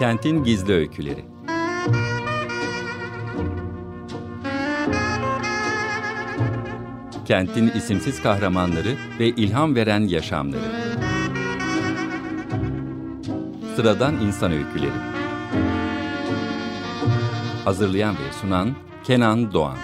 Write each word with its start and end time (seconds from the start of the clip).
Kentin 0.00 0.44
Gizli 0.44 0.72
Öyküleri. 0.72 1.24
Kentin 7.24 7.68
isimsiz 7.68 8.22
kahramanları 8.22 8.96
ve 9.18 9.28
ilham 9.28 9.74
veren 9.74 10.00
yaşamları. 10.00 10.60
Sıradan 13.76 14.14
İnsan 14.14 14.52
Öyküleri. 14.52 15.00
Hazırlayan 17.64 18.14
ve 18.14 18.32
sunan 18.40 18.76
Kenan 19.04 19.52
Doğan 19.52 19.78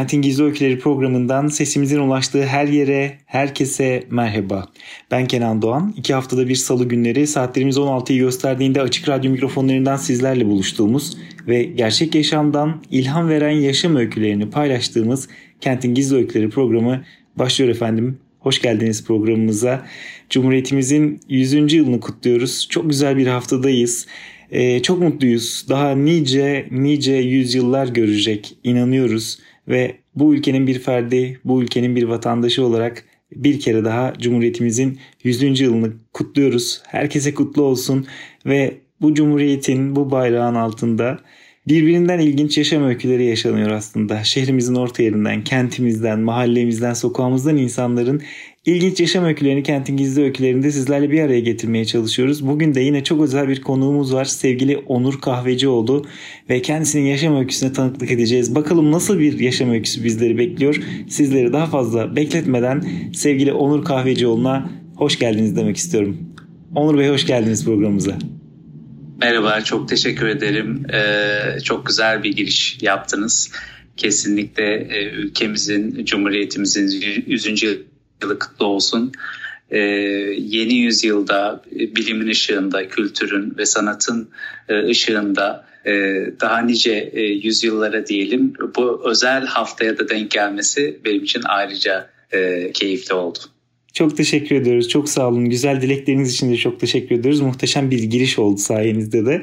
Kentin 0.00 0.22
Gizli 0.22 0.44
Öyküleri 0.44 0.78
programından 0.78 1.48
sesimizin 1.48 1.98
ulaştığı 1.98 2.46
her 2.46 2.66
yere, 2.66 3.18
herkese 3.26 4.02
merhaba. 4.10 4.66
Ben 5.10 5.26
Kenan 5.26 5.62
Doğan. 5.62 5.94
İki 5.96 6.14
haftada 6.14 6.48
bir 6.48 6.54
salı 6.54 6.88
günleri 6.88 7.26
saatlerimiz 7.26 7.76
16'yı 7.76 8.18
gösterdiğinde 8.18 8.82
açık 8.82 9.08
radyo 9.08 9.30
mikrofonlarından 9.30 9.96
sizlerle 9.96 10.46
buluştuğumuz 10.46 11.16
ve 11.48 11.62
gerçek 11.62 12.14
yaşamdan 12.14 12.82
ilham 12.90 13.28
veren 13.28 13.50
yaşam 13.50 13.96
öykülerini 13.96 14.50
paylaştığımız 14.50 15.28
Kentin 15.60 15.94
Gizli 15.94 16.16
Öyküleri 16.16 16.50
programı 16.50 17.04
başlıyor 17.36 17.70
efendim. 17.70 18.18
Hoş 18.38 18.62
geldiniz 18.62 19.04
programımıza. 19.04 19.86
Cumhuriyetimizin 20.30 21.20
100. 21.28 21.72
yılını 21.72 22.00
kutluyoruz. 22.00 22.68
Çok 22.70 22.90
güzel 22.90 23.16
bir 23.16 23.26
haftadayız. 23.26 24.06
Ee, 24.50 24.82
çok 24.82 25.00
mutluyuz. 25.00 25.66
Daha 25.68 25.90
nice 25.90 26.68
nice 26.70 27.12
yüzyıllar 27.12 27.88
görecek 27.88 28.56
inanıyoruz 28.64 29.38
ve 29.70 29.96
bu 30.14 30.34
ülkenin 30.34 30.66
bir 30.66 30.78
ferdi, 30.78 31.40
bu 31.44 31.62
ülkenin 31.62 31.96
bir 31.96 32.02
vatandaşı 32.02 32.64
olarak 32.64 33.04
bir 33.32 33.60
kere 33.60 33.84
daha 33.84 34.12
Cumhuriyetimizin 34.18 34.98
100. 35.24 35.60
yılını 35.60 35.92
kutluyoruz. 36.12 36.82
Herkese 36.86 37.34
kutlu 37.34 37.62
olsun 37.62 38.06
ve 38.46 38.74
bu 39.00 39.14
Cumhuriyet'in 39.14 39.96
bu 39.96 40.10
bayrağın 40.10 40.54
altında 40.54 41.18
birbirinden 41.68 42.18
ilginç 42.18 42.58
yaşam 42.58 42.84
öyküleri 42.84 43.24
yaşanıyor 43.24 43.70
aslında. 43.70 44.24
Şehrimizin 44.24 44.74
orta 44.74 45.02
yerinden, 45.02 45.44
kentimizden, 45.44 46.20
mahallemizden, 46.20 46.92
sokağımızdan 46.92 47.56
insanların 47.56 48.22
İlginç 48.66 49.00
yaşam 49.00 49.24
öykülerini 49.24 49.62
Kentin 49.62 49.96
Gizli 49.96 50.22
Öykülerinde 50.22 50.70
sizlerle 50.70 51.10
bir 51.10 51.20
araya 51.20 51.40
getirmeye 51.40 51.84
çalışıyoruz. 51.84 52.46
Bugün 52.46 52.74
de 52.74 52.80
yine 52.80 53.04
çok 53.04 53.22
özel 53.22 53.48
bir 53.48 53.60
konuğumuz 53.60 54.14
var. 54.14 54.24
Sevgili 54.24 54.76
Onur 54.76 55.20
Kahvecioğlu 55.20 56.06
ve 56.50 56.62
kendisinin 56.62 57.06
yaşam 57.06 57.36
öyküsüne 57.36 57.72
tanıklık 57.72 58.10
edeceğiz. 58.10 58.54
Bakalım 58.54 58.92
nasıl 58.92 59.18
bir 59.18 59.38
yaşam 59.38 59.70
öyküsü 59.70 60.04
bizleri 60.04 60.38
bekliyor. 60.38 60.76
Sizleri 61.08 61.52
daha 61.52 61.66
fazla 61.66 62.16
bekletmeden 62.16 62.84
sevgili 63.14 63.52
Onur 63.52 63.84
Kahvecioğlu'na 63.84 64.70
hoş 64.96 65.18
geldiniz 65.18 65.56
demek 65.56 65.76
istiyorum. 65.76 66.16
Onur 66.74 66.98
Bey 66.98 67.08
hoş 67.08 67.26
geldiniz 67.26 67.64
programımıza. 67.64 68.18
Merhaba, 69.20 69.60
çok 69.60 69.88
teşekkür 69.88 70.26
ederim. 70.26 70.86
Ee, 70.92 71.60
çok 71.60 71.86
güzel 71.86 72.22
bir 72.22 72.36
giriş 72.36 72.78
yaptınız. 72.82 73.52
Kesinlikle 73.96 74.74
e, 74.74 75.10
ülkemizin, 75.10 76.04
Cumhuriyetimizin 76.04 77.00
100 77.26 77.46
yılı 78.22 78.38
kutlu 78.38 78.66
olsun. 78.66 79.12
Ee, 79.70 79.78
yeni 80.38 80.74
yüzyılda 80.74 81.62
e, 81.74 81.96
bilimin 81.96 82.28
ışığında, 82.28 82.88
kültürün 82.88 83.54
ve 83.58 83.66
sanatın 83.66 84.28
e, 84.68 84.86
ışığında 84.86 85.66
e, 85.86 85.92
daha 86.40 86.60
nice 86.60 87.10
e, 87.12 87.20
yüzyıllara 87.20 88.06
diyelim 88.06 88.52
bu 88.76 89.02
özel 89.04 89.46
haftaya 89.46 89.98
da 89.98 90.08
denk 90.08 90.30
gelmesi 90.30 91.00
benim 91.04 91.24
için 91.24 91.42
ayrıca 91.44 92.10
e, 92.32 92.70
keyifli 92.72 93.14
oldu. 93.14 93.38
Çok 93.92 94.16
teşekkür 94.16 94.56
ediyoruz. 94.56 94.88
Çok 94.88 95.08
sağ 95.08 95.28
olun. 95.28 95.50
Güzel 95.50 95.80
dilekleriniz 95.80 96.32
için 96.34 96.52
de 96.52 96.56
çok 96.56 96.80
teşekkür 96.80 97.14
ediyoruz. 97.14 97.40
Muhteşem 97.40 97.90
bir 97.90 98.02
giriş 98.02 98.38
oldu 98.38 98.56
sayenizde 98.56 99.26
de. 99.26 99.42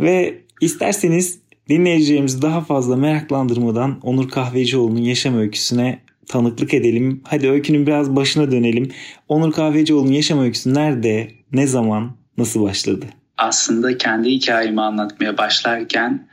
Ve 0.00 0.34
isterseniz 0.60 1.38
dinleyeceğimizi 1.68 2.42
daha 2.42 2.60
fazla 2.60 2.96
meraklandırmadan 2.96 4.00
Onur 4.02 4.28
Kahvecioğlu'nun 4.28 5.02
yaşam 5.02 5.38
öyküsüne 5.38 5.98
tanıklık 6.28 6.74
edelim. 6.74 7.20
Hadi 7.24 7.50
öykünün 7.50 7.86
biraz 7.86 8.16
başına 8.16 8.50
dönelim. 8.50 8.92
Onur 9.28 9.52
Kahvecioğlu'nun 9.52 10.12
yaşam 10.12 10.40
öyküsü 10.40 10.74
nerede, 10.74 11.30
ne 11.52 11.66
zaman, 11.66 12.16
nasıl 12.38 12.62
başladı? 12.62 13.06
Aslında 13.38 13.98
kendi 13.98 14.30
hikayemi 14.30 14.80
anlatmaya 14.80 15.38
başlarken 15.38 16.26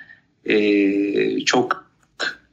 e, 0.45 1.39
çok 1.45 1.89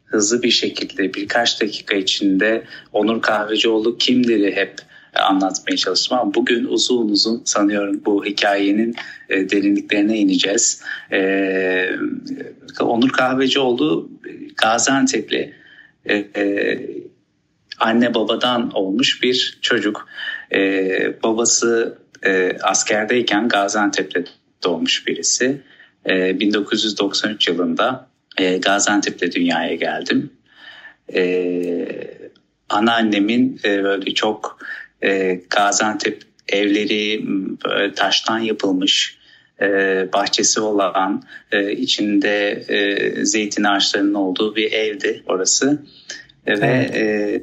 hızlı 0.05 0.43
bir 0.43 0.51
şekilde 0.51 1.15
birkaç 1.15 1.61
dakika 1.61 1.97
içinde 1.97 2.65
Onur 2.93 3.23
Kahvecioğlu 3.23 3.99
kimleri 3.99 4.57
hep 4.57 4.75
anlatmaya 5.15 5.77
çalıştım 5.77 6.19
ama 6.19 6.35
bugün 6.35 6.65
uzun 6.65 7.09
uzun 7.09 7.43
sanıyorum 7.45 8.03
bu 8.07 8.25
hikayenin 8.25 8.95
e, 9.29 9.51
derinliklerine 9.51 10.19
ineceğiz. 10.19 10.83
E, 11.13 11.91
Onur 12.81 13.11
Kahvecioğlu 13.11 14.11
Gaziantep'li 14.57 15.55
e, 16.05 16.17
e, 16.17 16.81
anne 17.79 18.15
babadan 18.15 18.71
olmuş 18.71 19.23
bir 19.23 19.59
çocuk. 19.63 20.09
E, 20.53 21.23
babası 21.23 21.99
e, 22.25 22.59
askerdeyken 22.63 23.49
Gaziantep'te 23.49 24.25
doğmuş 24.65 25.07
birisi. 25.07 25.63
E, 26.09 26.41
1993 26.41 27.49
yılında 27.49 28.09
e, 28.39 28.59
Gaziantep'te 28.59 29.33
dünyaya 29.33 29.75
geldim. 29.75 30.33
E, 31.15 31.89
anneannemin 32.69 33.61
e, 33.65 33.85
böyle 33.85 34.15
çok 34.15 34.59
e, 35.03 35.41
Gaziantep 35.51 36.23
evleri 36.49 37.25
böyle 37.65 37.95
taştan 37.95 38.39
yapılmış 38.39 39.19
e, 39.61 39.67
bahçesi 40.13 40.61
olan 40.61 41.23
e, 41.53 41.73
içinde 41.73 42.65
e, 42.69 43.25
zeytin 43.25 43.65
ağaçlarının 43.65 44.15
olduğu 44.15 44.57
bir 44.57 44.73
evdi 44.73 45.23
orası. 45.27 45.83
Evet. 46.47 46.63
Ve 46.63 46.99
e, 46.99 47.43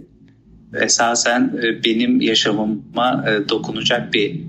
esasen 0.74 1.54
e, 1.64 1.84
benim 1.84 2.22
yaşamıma 2.22 3.26
e, 3.28 3.50
dokunacak 3.50 4.14
bir 4.14 4.40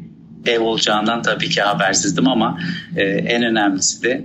ev 0.46 0.60
olacağından 0.60 1.22
tabii 1.22 1.48
ki 1.48 1.60
habersizdim 1.60 2.28
ama 2.28 2.58
e, 2.96 3.02
en 3.04 3.42
önemlisi 3.42 4.02
de 4.02 4.24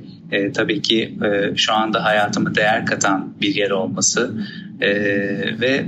tabii 0.53 0.81
ki 0.81 1.17
şu 1.55 1.73
anda 1.73 2.03
hayatıma 2.05 2.55
değer 2.55 2.85
katan 2.85 3.33
bir 3.41 3.55
yer 3.55 3.69
olması 3.69 4.45
ve 5.61 5.85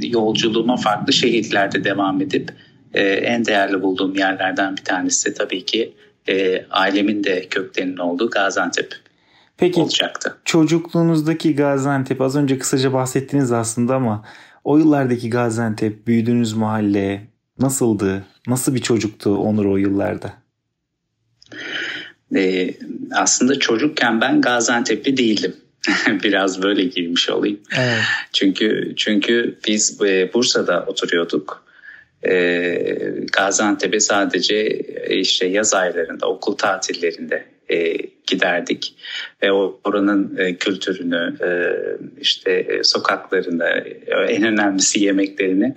yolculuğuma 0.00 0.76
farklı 0.76 1.12
şehirlerde 1.12 1.84
devam 1.84 2.20
edip 2.20 2.52
en 2.94 3.44
değerli 3.44 3.82
bulduğum 3.82 4.14
yerlerden 4.14 4.76
bir 4.76 4.84
tanesi 4.84 5.34
tabii 5.34 5.64
ki 5.64 5.92
ailemin 6.70 7.24
de 7.24 7.48
köklerinin 7.48 7.96
olduğu 7.96 8.30
Gaziantep 8.30 8.94
Peki, 9.56 9.80
olacaktı. 9.80 10.36
Çocukluğunuzdaki 10.44 11.54
Gaziantep 11.56 12.20
az 12.20 12.36
önce 12.36 12.58
kısaca 12.58 12.92
bahsettiniz 12.92 13.52
aslında 13.52 13.94
ama 13.94 14.24
o 14.64 14.78
yıllardaki 14.78 15.30
Gaziantep, 15.30 16.06
büyüdüğünüz 16.06 16.52
mahalle 16.52 17.26
nasıldı? 17.58 18.24
Nasıl 18.46 18.74
bir 18.74 18.80
çocuktu 18.80 19.36
Onur 19.36 19.64
o 19.64 19.76
yıllarda? 19.76 20.32
Ee, 22.34 22.74
aslında 23.14 23.58
çocukken 23.58 24.20
ben 24.20 24.40
Gaziantep'li 24.40 25.16
değildim. 25.16 25.56
Biraz 26.22 26.62
böyle 26.62 26.84
girmiş 26.84 27.30
olayım. 27.30 27.60
Evet. 27.76 28.02
Çünkü 28.32 28.92
çünkü 28.96 29.58
biz 29.68 30.00
e, 30.02 30.30
Bursa'da 30.34 30.84
oturuyorduk. 30.86 31.64
E, 32.28 32.34
Gaziantep'e 33.32 34.00
sadece 34.00 34.56
e, 34.56 35.16
işte 35.16 35.46
yaz 35.46 35.74
aylarında, 35.74 36.26
okul 36.26 36.56
tatillerinde 36.56 37.51
e, 37.72 37.96
giderdik 38.26 38.94
ve 39.42 39.52
oranın 39.52 40.36
e, 40.36 40.56
kültürünü 40.56 41.36
e, 41.44 41.50
işte 42.20 42.52
e, 42.52 42.84
sokaklarını 42.84 43.84
e, 44.06 44.32
en 44.32 44.44
önemlisi 44.44 45.04
yemeklerini 45.04 45.74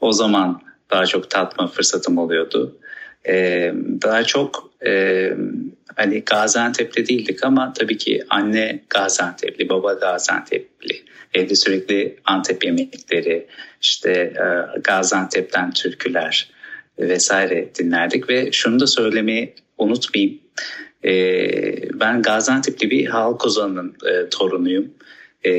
o 0.00 0.12
zaman 0.12 0.62
daha 0.90 1.06
çok 1.06 1.30
tatma 1.30 1.66
fırsatım 1.66 2.18
oluyordu. 2.18 2.78
E, 3.28 3.34
daha 4.02 4.24
çok 4.24 4.70
e, 4.86 5.30
hani 5.96 6.20
Gaziantep'te 6.20 7.06
değildik 7.06 7.44
ama 7.44 7.72
tabii 7.72 7.98
ki 7.98 8.22
anne 8.30 8.82
Gaziantep'li, 8.90 9.68
baba 9.68 9.92
Gaziantep'li. 9.92 11.02
Evde 11.34 11.54
sürekli 11.54 12.16
Antep 12.24 12.64
yemekleri, 12.64 13.46
işte 13.82 14.10
e, 14.10 14.80
Gaziantep'ten 14.80 15.70
türküler 15.70 16.50
vesaire 16.98 17.70
dinlerdik 17.78 18.28
ve 18.28 18.52
şunu 18.52 18.80
da 18.80 18.86
söylemeyi 18.86 19.54
unutmayayım. 19.78 20.38
E, 21.04 22.00
ben 22.00 22.22
Gaziantep'li 22.22 22.90
bir 22.90 23.06
halk 23.06 23.46
ozanının 23.46 23.96
e, 24.06 24.28
torunuyum. 24.28 24.90
E, 25.44 25.50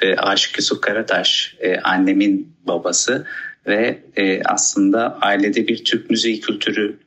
e, 0.00 0.16
Aşık 0.16 0.58
Yusuf 0.58 0.80
Karataş 0.80 1.56
e, 1.60 1.76
annemin 1.76 2.56
babası 2.66 3.26
ve 3.66 3.98
e, 4.16 4.42
aslında 4.42 5.18
ailede 5.20 5.68
bir 5.68 5.84
Türk 5.84 6.10
müziği 6.10 6.40
kültürü 6.40 6.98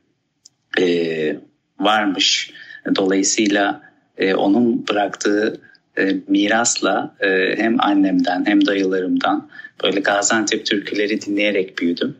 e, 0.80 1.36
varmış. 1.80 2.50
Dolayısıyla 2.96 3.82
e, 4.18 4.34
onun 4.34 4.88
bıraktığı 4.88 5.60
e, 5.98 6.16
mirasla 6.28 7.16
e, 7.20 7.56
hem 7.56 7.80
annemden 7.80 8.46
hem 8.46 8.66
dayılarımdan 8.66 9.48
böyle 9.84 10.00
Gaziantep 10.00 10.66
türküleri 10.66 11.20
dinleyerek 11.20 11.78
büyüdüm. 11.78 12.16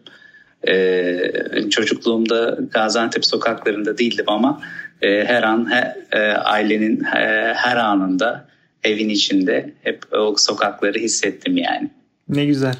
E, 0.69 1.71
çocukluğumda 1.71 2.59
Gaziantep 2.71 3.27
sokaklarında 3.27 3.99
değildim 3.99 4.25
ama 4.29 4.61
e, 5.05 5.25
her 5.25 5.43
an 5.43 5.71
he, 5.71 5.95
e, 6.12 6.19
ailenin 6.33 7.05
he, 7.05 7.53
her 7.55 7.77
anında 7.77 8.47
evin 8.85 9.09
içinde 9.09 9.73
hep 9.83 10.03
o 10.12 10.35
sokakları 10.37 10.99
hissettim 10.99 11.56
yani. 11.56 11.91
Ne 12.29 12.47
güzel. 12.47 12.75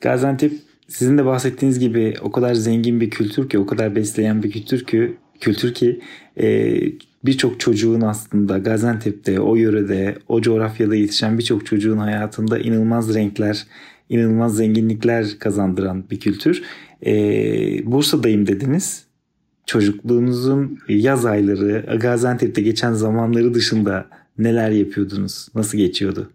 Gaziantep 0.00 0.52
sizin 0.88 1.18
de 1.18 1.24
bahsettiğiniz 1.24 1.78
gibi 1.78 2.14
o 2.22 2.32
kadar 2.32 2.54
zengin 2.54 3.00
bir 3.00 3.10
kültür 3.10 3.48
ki, 3.48 3.58
o 3.58 3.66
kadar 3.66 3.96
besleyen 3.96 4.42
bir 4.42 4.50
kültür 4.50 4.84
ki, 4.84 5.16
kültür 5.40 5.74
ki 5.74 6.00
e, 6.40 6.76
birçok 7.24 7.60
çocuğun 7.60 8.00
aslında 8.00 8.58
Gaziantep'te, 8.58 9.40
o 9.40 9.56
yörede, 9.56 10.18
o 10.28 10.40
coğrafyada 10.40 10.94
yetişen 10.94 11.38
birçok 11.38 11.66
çocuğun 11.66 11.98
hayatında 11.98 12.58
inanılmaz 12.58 13.14
renkler, 13.14 13.66
inanılmaz 14.08 14.56
zenginlikler 14.56 15.26
kazandıran 15.38 16.10
bir 16.10 16.20
kültür. 16.20 16.62
E, 17.06 17.12
Bursa'dayım 17.86 18.46
dediniz. 18.46 19.04
Çocukluğunuzun 19.66 20.78
yaz 20.88 21.26
ayları, 21.26 21.96
Gaziantep'te 21.98 22.62
geçen 22.62 22.92
zamanları 22.92 23.54
dışında 23.54 24.06
neler 24.38 24.70
yapıyordunuz? 24.70 25.48
Nasıl 25.54 25.78
geçiyordu? 25.78 26.30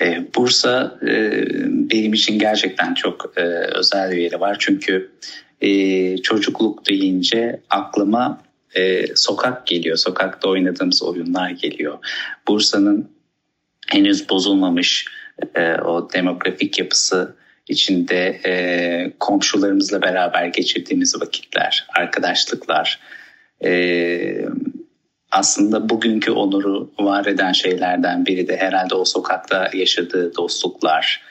E, 0.00 0.26
Bursa 0.36 0.98
e, 1.02 1.44
benim 1.90 2.12
için 2.12 2.38
gerçekten 2.38 2.94
çok 2.94 3.32
e, 3.36 3.42
özel 3.78 4.10
bir 4.10 4.16
yeri 4.16 4.40
var. 4.40 4.56
Çünkü 4.58 5.10
çocukluk 6.22 6.88
deyince 6.88 7.60
aklıma 7.70 8.42
sokak 9.14 9.66
geliyor. 9.66 9.96
Sokakta 9.96 10.48
oynadığımız 10.48 11.02
oyunlar 11.02 11.50
geliyor. 11.50 11.98
Bursa'nın 12.48 13.10
henüz 13.86 14.28
bozulmamış 14.28 15.06
o 15.84 16.08
demografik 16.12 16.78
yapısı 16.78 17.34
içinde 17.68 18.40
e, 18.46 19.12
komşularımızla 19.20 20.02
beraber 20.02 20.46
geçirdiğimiz 20.46 21.20
vakitler, 21.20 21.86
arkadaşlıklar, 21.98 23.00
e, 23.64 24.48
aslında 25.30 25.88
bugünkü 25.88 26.30
onuru 26.30 26.92
var 26.98 27.26
eden 27.26 27.52
şeylerden 27.52 28.26
biri 28.26 28.48
de 28.48 28.56
herhalde 28.56 28.94
o 28.94 29.04
sokakta 29.04 29.70
yaşadığı 29.74 30.34
dostluklar, 30.34 31.22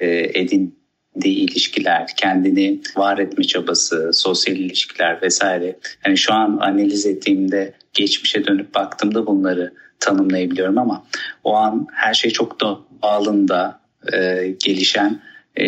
e, 0.00 0.08
edindiği 0.40 1.36
ilişkiler, 1.36 2.06
kendini 2.16 2.80
var 2.96 3.18
etme 3.18 3.44
çabası, 3.44 4.10
sosyal 4.12 4.56
ilişkiler 4.56 5.22
vesaire. 5.22 5.78
Yani 6.06 6.18
şu 6.18 6.32
an 6.32 6.58
analiz 6.60 7.06
ettiğimde, 7.06 7.74
geçmişe 7.92 8.46
dönüp 8.46 8.74
baktığımda 8.74 9.26
bunları 9.26 9.74
tanımlayabiliyorum 10.00 10.78
ama 10.78 11.04
o 11.44 11.54
an 11.54 11.86
her 11.92 12.14
şey 12.14 12.30
çok 12.30 12.60
doğalında 12.60 13.80
e, 14.12 14.46
gelişen 14.64 15.20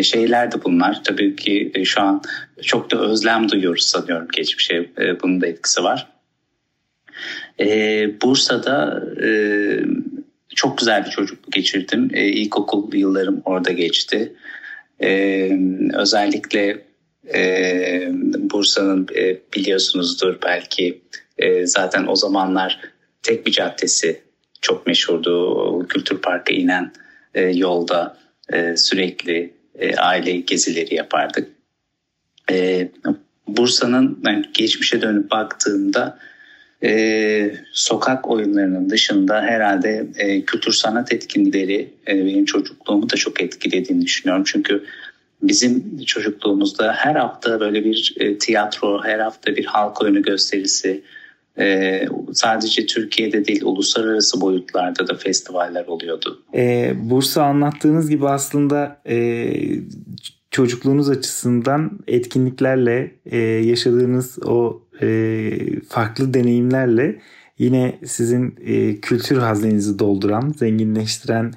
şeyler 0.02 0.52
de 0.52 0.64
bunlar. 0.64 1.05
Tabii 1.05 1.37
ki 1.37 1.70
e, 1.75 1.84
şu 1.84 2.00
an 2.00 2.23
çok 2.62 2.90
da 2.90 3.00
özlem 3.00 3.49
duyuyoruz 3.49 3.84
sanıyorum 3.84 4.29
geçmişe. 4.32 4.90
E, 4.99 5.20
bunun 5.20 5.40
da 5.40 5.46
etkisi 5.46 5.82
var. 5.84 6.08
E, 7.61 7.67
Bursa'da 8.23 9.02
e, 9.25 9.29
çok 10.55 10.79
güzel 10.79 11.05
bir 11.05 11.11
çocukluk 11.11 11.52
geçirdim. 11.52 12.11
E, 12.12 12.26
ilkokul 12.26 12.94
yıllarım 12.94 13.43
orada 13.44 13.73
geçti. 13.73 14.32
E, 15.02 15.50
özellikle 15.94 16.82
e, 17.34 18.08
Bursa'nın 18.37 19.08
e, 19.17 19.38
biliyorsunuzdur 19.56 20.38
belki 20.44 21.02
e, 21.38 21.67
zaten 21.67 22.06
o 22.06 22.17
zamanlar 22.17 22.81
tek 23.23 23.46
bir 23.46 23.52
caddesi 23.52 24.20
çok 24.61 24.87
meşhurdu. 24.87 25.87
Kültür 25.88 26.19
Park'a 26.19 26.55
inen 26.55 26.93
e, 27.34 27.43
yolda 27.43 28.19
e, 28.52 28.76
sürekli 28.76 29.61
e, 29.78 29.96
aile 29.96 30.36
gezileri 30.36 30.94
yapardık. 30.94 31.48
E, 32.50 32.88
Bursa'nın 33.48 34.20
yani 34.26 34.44
geçmişe 34.54 35.02
dönüp 35.02 35.30
baktığımda 35.30 36.19
e, 36.84 37.54
sokak 37.72 38.30
oyunlarının 38.30 38.90
dışında 38.90 39.42
herhalde 39.42 40.06
e, 40.16 40.44
kültür 40.44 40.72
sanat 40.72 41.12
etkinlikleri 41.12 41.92
e, 42.08 42.26
benim 42.26 42.44
çocukluğumu 42.44 43.10
da 43.10 43.16
çok 43.16 43.40
etkilediğini 43.40 44.02
düşünüyorum. 44.02 44.44
Çünkü 44.46 44.84
bizim 45.42 45.98
çocukluğumuzda 46.04 46.92
her 46.92 47.14
hafta 47.14 47.60
böyle 47.60 47.84
bir 47.84 48.14
e, 48.20 48.38
tiyatro, 48.38 49.04
her 49.04 49.19
hafta 49.19 49.56
bir 49.56 49.64
halk 49.64 50.02
oyunu 50.02 50.22
gösterisi, 50.22 51.02
e, 51.58 52.02
sadece 52.32 52.87
Türkiye'de 52.87 53.44
değil 53.44 53.62
uluslararası 53.64 54.40
boyutlarda 54.40 55.08
da 55.08 55.14
festivaller 55.14 55.87
oluyordu. 55.87 56.43
E, 56.54 56.93
Bursa 56.96 57.43
anlattığınız 57.43 58.10
gibi 58.10 58.28
aslında 58.28 59.00
e, 59.08 59.52
çocukluğunuz 60.50 61.10
açısından 61.10 61.99
etkinliklerle 62.06 63.14
e, 63.26 63.38
yaşadığınız 63.38 64.38
o 64.44 64.82
e, 65.02 65.81
farklı 65.88 66.34
deneyimlerle 66.34 67.20
yine 67.58 67.98
sizin 68.05 68.56
e, 68.66 69.00
kültür 69.00 69.38
haznenizi 69.38 69.98
dolduran, 69.98 70.55
zenginleştiren 70.58 71.52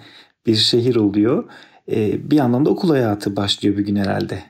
bir 0.46 0.56
şehir 0.56 0.96
oluyor. 0.96 1.44
E, 1.92 2.32
bir 2.32 2.36
yandan 2.36 2.66
da 2.66 2.70
okul 2.70 2.90
hayatı 2.90 3.36
başlıyor 3.36 3.78
bir 3.78 3.86
gün 3.86 3.96
herhalde. 3.96 4.44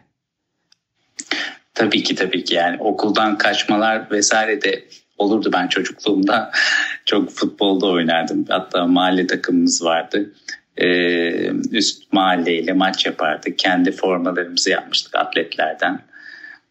Tabii 1.74 2.04
ki 2.04 2.16
tabii 2.16 2.44
ki 2.44 2.56
yani 2.56 2.78
okuldan 2.80 3.38
kaçmalar 3.38 4.12
vesaire 4.12 4.62
de 4.62 4.86
olurdu 5.18 5.50
ben 5.54 5.68
çocukluğumda. 5.68 6.52
Çok 7.06 7.30
futbolda 7.30 7.86
oynardım. 7.88 8.46
Hatta 8.50 8.88
mahalle 8.88 9.28
takımımız 9.28 9.84
vardı. 9.84 10.34
Ee, 10.78 11.52
üst 11.72 12.14
mahalleyle 12.14 12.74
maç 12.74 13.06
yapardık. 13.06 13.60
Kendi 13.60 13.92
formalarımızı 13.92 14.70
yapmıştık 14.70 15.16
atletlerden. 15.16 16.02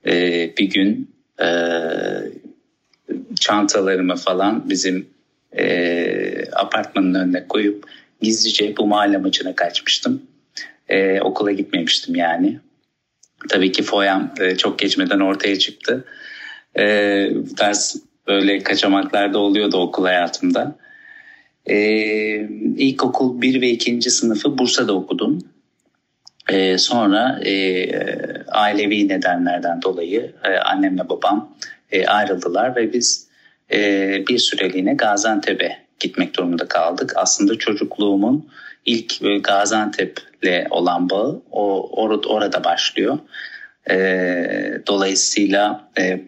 Ee, 0.06 0.52
bir 0.58 0.70
gün 0.70 1.14
e, 1.40 1.46
çantalarımı 3.40 4.16
falan 4.16 4.70
bizim 4.70 5.08
e, 5.56 6.50
apartmanın 6.52 7.14
önüne 7.14 7.48
koyup 7.48 7.84
gizlice 8.20 8.76
bu 8.76 8.86
mahalle 8.86 9.18
maçına 9.18 9.54
kaçmıştım. 9.54 10.22
E, 10.88 11.20
okula 11.20 11.52
gitmemiştim 11.52 12.14
yani. 12.14 12.60
Tabii 13.48 13.72
ki 13.72 13.82
foyam 13.82 14.34
e, 14.40 14.56
çok 14.56 14.78
geçmeden 14.78 15.20
ortaya 15.20 15.58
çıktı. 15.58 16.04
E, 16.78 16.84
ders 17.58 17.96
böyle 18.26 18.62
kaçamaklar 18.62 19.34
da 19.34 19.38
oluyordu 19.38 19.76
okul 19.76 20.04
hayatımda. 20.04 20.76
E, 21.66 21.76
ilkokul 22.76 23.40
1 23.40 23.60
ve 23.60 23.68
2. 23.70 24.10
sınıfı 24.10 24.58
Bursa'da 24.58 24.92
okudum. 24.92 25.38
E, 26.48 26.78
sonra 26.78 27.40
e, 27.44 27.90
ailevi 28.48 29.08
nedenlerden 29.08 29.82
dolayı 29.82 30.32
e, 30.44 30.56
annemle 30.56 31.08
babam 31.08 31.56
e, 31.92 32.06
ayrıldılar 32.06 32.76
ve 32.76 32.92
biz 32.92 33.28
e, 33.72 33.78
bir 34.28 34.38
süreliğine 34.38 34.94
Gaziantep'e 34.94 35.78
gitmek 36.00 36.36
durumunda 36.36 36.68
kaldık. 36.68 37.12
Aslında 37.16 37.58
çocukluğumun 37.58 38.48
ilk 38.84 39.22
e, 39.22 39.38
Gaziantep'le 39.38 40.66
olan 40.70 41.10
bağı 41.10 41.42
o 41.50 41.90
or, 42.02 42.24
orada 42.26 42.64
başlıyor. 42.64 43.18
E, 43.90 43.96
dolayısıyla 44.86 45.90
e, 45.98 46.20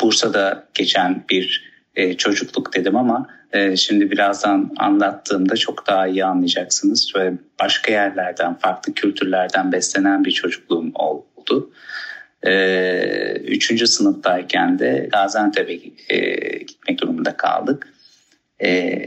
Bursa'da 0.00 0.68
geçen 0.74 1.24
bir 1.30 1.74
e, 1.96 2.16
çocukluk 2.16 2.74
dedim 2.74 2.96
ama 2.96 3.26
e, 3.52 3.76
şimdi 3.76 4.10
birazdan 4.10 4.70
anlattığımda 4.76 5.56
çok 5.56 5.86
daha 5.86 6.06
iyi 6.06 6.24
anlayacaksınız 6.24 7.12
ve 7.16 7.32
başka 7.60 7.92
yerlerden, 7.92 8.54
farklı 8.58 8.94
kültürlerden 8.94 9.72
beslenen 9.72 10.24
bir 10.24 10.32
çocukluğum 10.32 10.90
oldu. 10.94 11.70
E, 12.42 12.52
üçüncü 13.32 13.86
sınıftayken 13.86 14.78
de 14.78 15.08
Gaziantep'e 15.12 15.72
e, 16.14 16.58
gitmek 16.58 17.00
durumunda 17.00 17.36
kaldık. 17.36 17.88
E, 18.62 19.02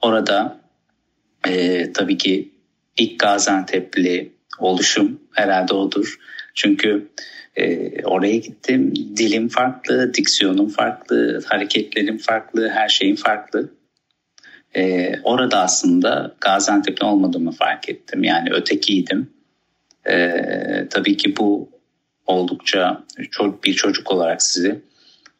orada 0.00 0.60
e, 1.48 1.92
tabii 1.92 2.18
ki 2.18 2.52
ilk 2.96 3.20
Gaziantep'li 3.20 4.32
oluşum 4.58 5.20
herhalde 5.32 5.74
odur. 5.74 6.18
Çünkü 6.54 7.08
e, 7.56 7.90
oraya 8.04 8.36
gittim. 8.36 8.94
Dilim 9.16 9.48
farklı, 9.48 10.14
diksiyonum 10.14 10.68
farklı, 10.68 11.42
hareketlerim 11.46 12.18
farklı, 12.18 12.68
her 12.68 12.88
şeyin 12.88 13.16
farklı. 13.16 13.72
E, 14.76 15.12
orada 15.22 15.60
aslında 15.60 16.34
Gaziantep'li 16.40 17.06
olmadığımı 17.06 17.52
fark 17.52 17.88
ettim. 17.88 18.24
Yani 18.24 18.50
ötekiydim. 18.52 19.30
E, 20.06 20.30
tabii 20.90 21.16
ki 21.16 21.36
bu 21.36 21.70
oldukça 22.26 23.04
bir 23.64 23.74
çocuk 23.74 24.10
olarak 24.10 24.42
sizi 24.42 24.82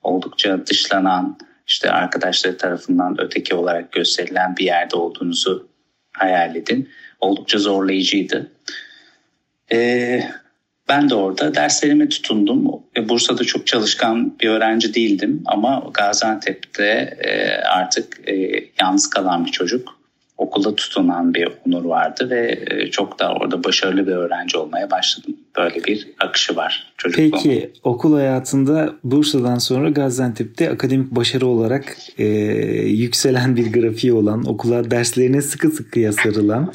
oldukça 0.03 0.67
dışlanan, 0.67 1.39
işte 1.67 1.91
arkadaşları 1.91 2.57
tarafından 2.57 3.17
öteki 3.19 3.55
olarak 3.55 3.93
gösterilen 3.93 4.57
bir 4.57 4.65
yerde 4.65 4.97
olduğunuzu 4.97 5.69
hayal 6.13 6.57
edin. 6.57 6.89
Oldukça 7.21 7.59
zorlayıcıydı. 7.59 8.53
Ee, 9.73 10.23
ben 10.93 11.11
de 11.11 11.15
orada 11.15 11.55
derslerime 11.55 12.09
tutundum. 12.09 12.65
Bursa'da 13.09 13.45
çok 13.45 13.67
çalışkan 13.67 14.39
bir 14.41 14.49
öğrenci 14.49 14.95
değildim 14.95 15.43
ama 15.47 15.83
Gaziantep'te 15.95 17.17
e, 17.21 17.63
artık 17.65 18.29
e, 18.29 18.65
yalnız 18.81 19.11
kalan 19.11 19.45
bir 19.47 19.51
çocuk. 19.51 20.03
okulda 20.39 20.75
tutunan 20.75 21.35
bir 21.35 21.49
onur 21.67 21.85
vardı 21.85 22.31
ve 22.31 22.65
e, 22.71 22.91
çok 22.91 23.19
da 23.19 23.33
orada 23.33 23.65
başarılı 23.65 24.07
bir 24.07 24.13
öğrenci 24.13 24.59
olmaya 24.59 24.91
başladım. 24.91 25.37
Böyle 25.57 25.85
bir 25.85 26.09
akışı 26.21 26.57
var 26.57 26.93
çocukluğum. 26.99 27.31
Peki 27.43 27.73
okul 27.83 28.15
hayatında 28.15 28.93
Bursa'dan 29.05 29.59
sonra 29.59 29.91
Gaziantep'te 29.91 30.71
akademik 30.71 31.11
başarı 31.11 31.47
olarak 31.47 31.97
e, 32.19 32.25
yükselen 32.87 33.57
bir 33.57 33.73
grafiği 33.73 34.13
olan, 34.13 34.45
okula 34.47 34.91
derslerine 34.91 35.43
sıkı 35.43 35.71
sıkıya 35.71 36.13
sarılan, 36.13 36.73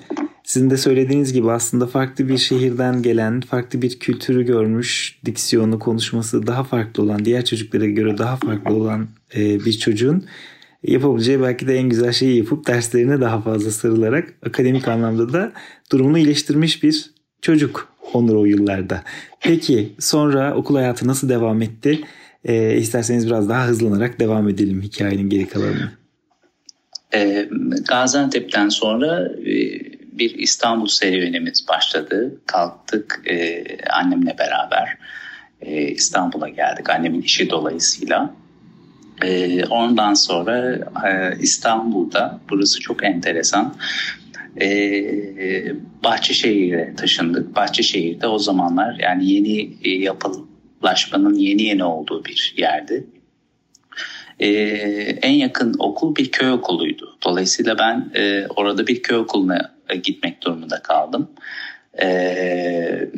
sizin 0.47 0.69
de 0.69 0.77
söylediğiniz 0.77 1.33
gibi 1.33 1.51
aslında 1.51 1.87
farklı 1.87 2.29
bir 2.29 2.37
şehirden 2.37 3.01
gelen, 3.01 3.41
farklı 3.41 3.81
bir 3.81 3.99
kültürü 3.99 4.45
görmüş, 4.45 5.19
diksiyonu, 5.25 5.79
konuşması 5.79 6.47
daha 6.47 6.63
farklı 6.63 7.03
olan, 7.03 7.25
diğer 7.25 7.45
çocuklara 7.45 7.85
göre 7.85 8.17
daha 8.17 8.35
farklı 8.35 8.75
olan 8.75 9.07
e, 9.35 9.65
bir 9.65 9.73
çocuğun 9.73 10.25
yapabileceği 10.83 11.41
belki 11.41 11.67
de 11.67 11.75
en 11.75 11.89
güzel 11.89 12.11
şeyi 12.11 12.37
yapıp 12.37 12.67
derslerine 12.67 13.21
daha 13.21 13.41
fazla 13.41 13.71
sarılarak 13.71 14.33
akademik 14.45 14.87
anlamda 14.87 15.33
da 15.33 15.51
durumunu 15.91 16.17
iyileştirmiş 16.17 16.83
bir 16.83 17.11
çocuk 17.41 17.97
Onur 18.13 18.35
o 18.35 18.45
yıllarda. 18.45 19.03
Peki 19.41 19.93
sonra 19.99 20.55
okul 20.55 20.75
hayatı 20.75 21.07
nasıl 21.07 21.29
devam 21.29 21.61
etti? 21.61 22.01
Ee, 22.45 22.77
isterseniz 22.77 23.27
biraz 23.27 23.49
daha 23.49 23.67
hızlanarak 23.67 24.19
devam 24.19 24.49
edelim 24.49 24.81
hikayenin 24.81 25.29
geri 25.29 25.47
kalanını. 25.47 25.91
Ee, 27.13 27.49
Gaziantep'ten 27.87 28.69
sonra 28.69 29.31
e, 29.45 29.96
bir 30.17 30.35
İstanbul 30.35 30.87
serüvenimiz 30.87 31.67
başladı. 31.67 32.41
Kalktık 32.45 33.21
e, 33.25 33.63
annemle 33.89 34.37
beraber 34.37 34.97
e, 35.61 35.81
İstanbul'a 35.81 36.49
geldik 36.49 36.89
annemin 36.89 37.21
işi 37.21 37.49
dolayısıyla. 37.49 38.33
E, 39.23 39.65
ondan 39.65 40.13
sonra 40.13 40.75
e, 41.07 41.37
İstanbul'da 41.39 42.39
burası 42.49 42.79
çok 42.79 43.03
enteresan. 43.03 43.75
E, 44.61 44.67
Bahçeşehir'e 46.03 46.95
taşındık. 46.95 47.55
Bahçeşehir'de 47.55 48.27
o 48.27 48.39
zamanlar 48.39 48.99
yani 48.99 49.31
yeni 49.31 49.69
e, 49.83 49.89
yapılaşmanın 49.89 51.35
yeni 51.35 51.63
yeni 51.63 51.83
olduğu 51.83 52.25
bir 52.25 52.53
yerdi. 52.57 53.07
E, 54.39 54.49
en 55.21 55.33
yakın 55.33 55.75
okul 55.79 56.15
bir 56.15 56.31
köy 56.31 56.51
okuluydu. 56.51 57.17
Dolayısıyla 57.23 57.77
ben 57.77 58.11
e, 58.15 58.47
orada 58.47 58.87
bir 58.87 59.03
köy 59.03 59.17
okuluna 59.17 59.76
gitmek 59.95 60.43
durumunda 60.43 60.81
kaldım. 60.81 61.31
E, 62.01 63.09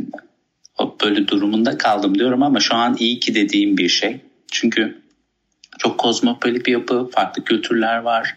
böyle 1.04 1.28
durumunda 1.28 1.78
kaldım 1.78 2.20
diyorum 2.20 2.44
ama 2.44 2.60
şu 2.60 2.76
an 2.76 2.96
iyi 3.00 3.20
ki 3.20 3.36
dediğim 3.36 3.78
bir 3.78 3.90
şey. 3.90 4.20
Çünkü 4.52 5.02
çok 5.78 5.98
kozmopolit 5.98 6.66
bir 6.66 6.72
yapı, 6.72 7.10
farklı 7.12 7.44
kültürler 7.44 7.98
var. 7.98 8.36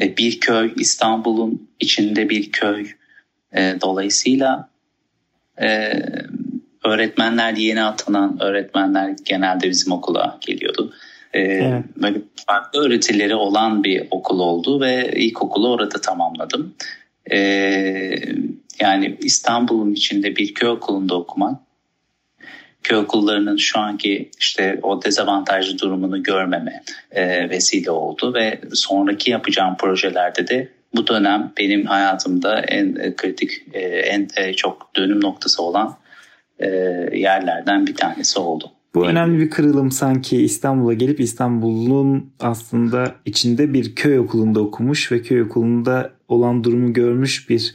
E, 0.00 0.16
bir 0.16 0.40
köy, 0.40 0.72
İstanbul'un 0.76 1.68
içinde 1.80 2.28
bir 2.28 2.52
köy. 2.52 2.86
E, 3.56 3.76
dolayısıyla 3.80 4.68
e, 5.60 5.92
öğretmenler 6.84 7.52
yeni 7.52 7.82
atanan 7.82 8.38
öğretmenler 8.40 9.14
genelde 9.24 9.70
bizim 9.70 9.92
okula 9.92 10.38
geliyordu. 10.40 10.92
Evet. 11.32 11.84
Böyle 11.96 12.18
farklı 12.46 12.80
öğretileri 12.80 13.34
olan 13.34 13.84
bir 13.84 14.06
okul 14.10 14.40
oldu 14.40 14.80
ve 14.80 15.12
ilkokulu 15.16 15.72
orada 15.72 16.00
tamamladım. 16.00 16.74
Yani 18.80 19.16
İstanbul'un 19.20 19.92
içinde 19.92 20.36
bir 20.36 20.54
köy 20.54 20.68
okulunda 20.68 21.14
okumak 21.14 21.60
köy 22.82 22.98
okullarının 22.98 23.56
şu 23.56 23.78
anki 23.78 24.30
işte 24.38 24.78
o 24.82 25.04
dezavantajlı 25.04 25.78
durumunu 25.78 26.22
görmeme 26.22 26.82
e, 27.10 27.50
vesile 27.50 27.90
oldu 27.90 28.34
ve 28.34 28.60
sonraki 28.72 29.30
yapacağım 29.30 29.76
projelerde 29.76 30.48
de 30.48 30.68
bu 30.94 31.06
dönem 31.06 31.52
benim 31.58 31.86
hayatımda 31.86 32.60
en 32.60 32.96
e, 32.96 33.16
kritik, 33.16 33.50
e, 33.72 33.80
en 33.80 34.28
e, 34.36 34.54
çok 34.54 34.90
dönüm 34.96 35.20
noktası 35.20 35.62
olan 35.62 35.96
e, 36.58 36.66
yerlerden 37.12 37.86
bir 37.86 37.94
tanesi 37.94 38.38
oldu. 38.38 38.72
Bu 38.94 39.06
önemli 39.06 39.38
bir 39.38 39.50
kırılım 39.50 39.90
sanki. 39.90 40.42
İstanbul'a 40.42 40.92
gelip 40.92 41.20
İstanbul'un 41.20 42.30
aslında 42.40 43.14
içinde 43.24 43.72
bir 43.72 43.94
köy 43.94 44.18
okulunda 44.18 44.60
okumuş 44.60 45.12
ve 45.12 45.22
köy 45.22 45.42
okulunda 45.42 46.12
olan 46.28 46.64
durumu 46.64 46.92
görmüş 46.92 47.50
bir 47.50 47.74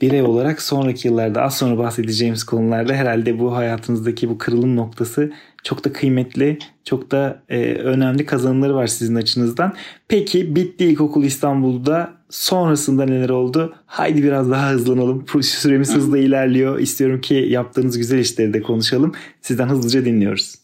birey 0.00 0.22
olarak 0.22 0.62
sonraki 0.62 1.08
yıllarda 1.08 1.42
az 1.42 1.56
sonra 1.58 1.78
bahsedeceğimiz 1.78 2.44
konularda 2.44 2.94
herhalde 2.94 3.38
bu 3.38 3.56
hayatınızdaki 3.56 4.28
bu 4.28 4.38
kırılım 4.38 4.76
noktası 4.76 5.32
çok 5.64 5.84
da 5.84 5.92
kıymetli, 5.92 6.58
çok 6.84 7.10
da 7.10 7.42
e, 7.48 7.74
önemli 7.74 8.26
kazanımları 8.26 8.74
var 8.74 8.86
sizin 8.86 9.14
açınızdan. 9.14 9.74
Peki 10.08 10.56
bitti 10.56 10.84
ilkokul 10.84 11.24
İstanbul'da 11.24 12.12
sonrasında 12.30 13.04
neler 13.04 13.28
oldu? 13.28 13.74
Haydi 13.86 14.22
biraz 14.22 14.50
daha 14.50 14.70
hızlanalım. 14.70 15.26
Süremiz 15.42 15.94
hızla 15.94 16.18
ilerliyor. 16.18 16.78
İstiyorum 16.78 17.20
ki 17.20 17.34
yaptığınız 17.34 17.98
güzel 17.98 18.18
işleri 18.18 18.54
de 18.54 18.62
konuşalım. 18.62 19.14
Sizden 19.40 19.68
hızlıca 19.68 20.04
dinliyoruz. 20.04 20.54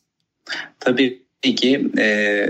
Tabii 0.81 1.23
ki 1.43 1.91
e, 1.99 2.47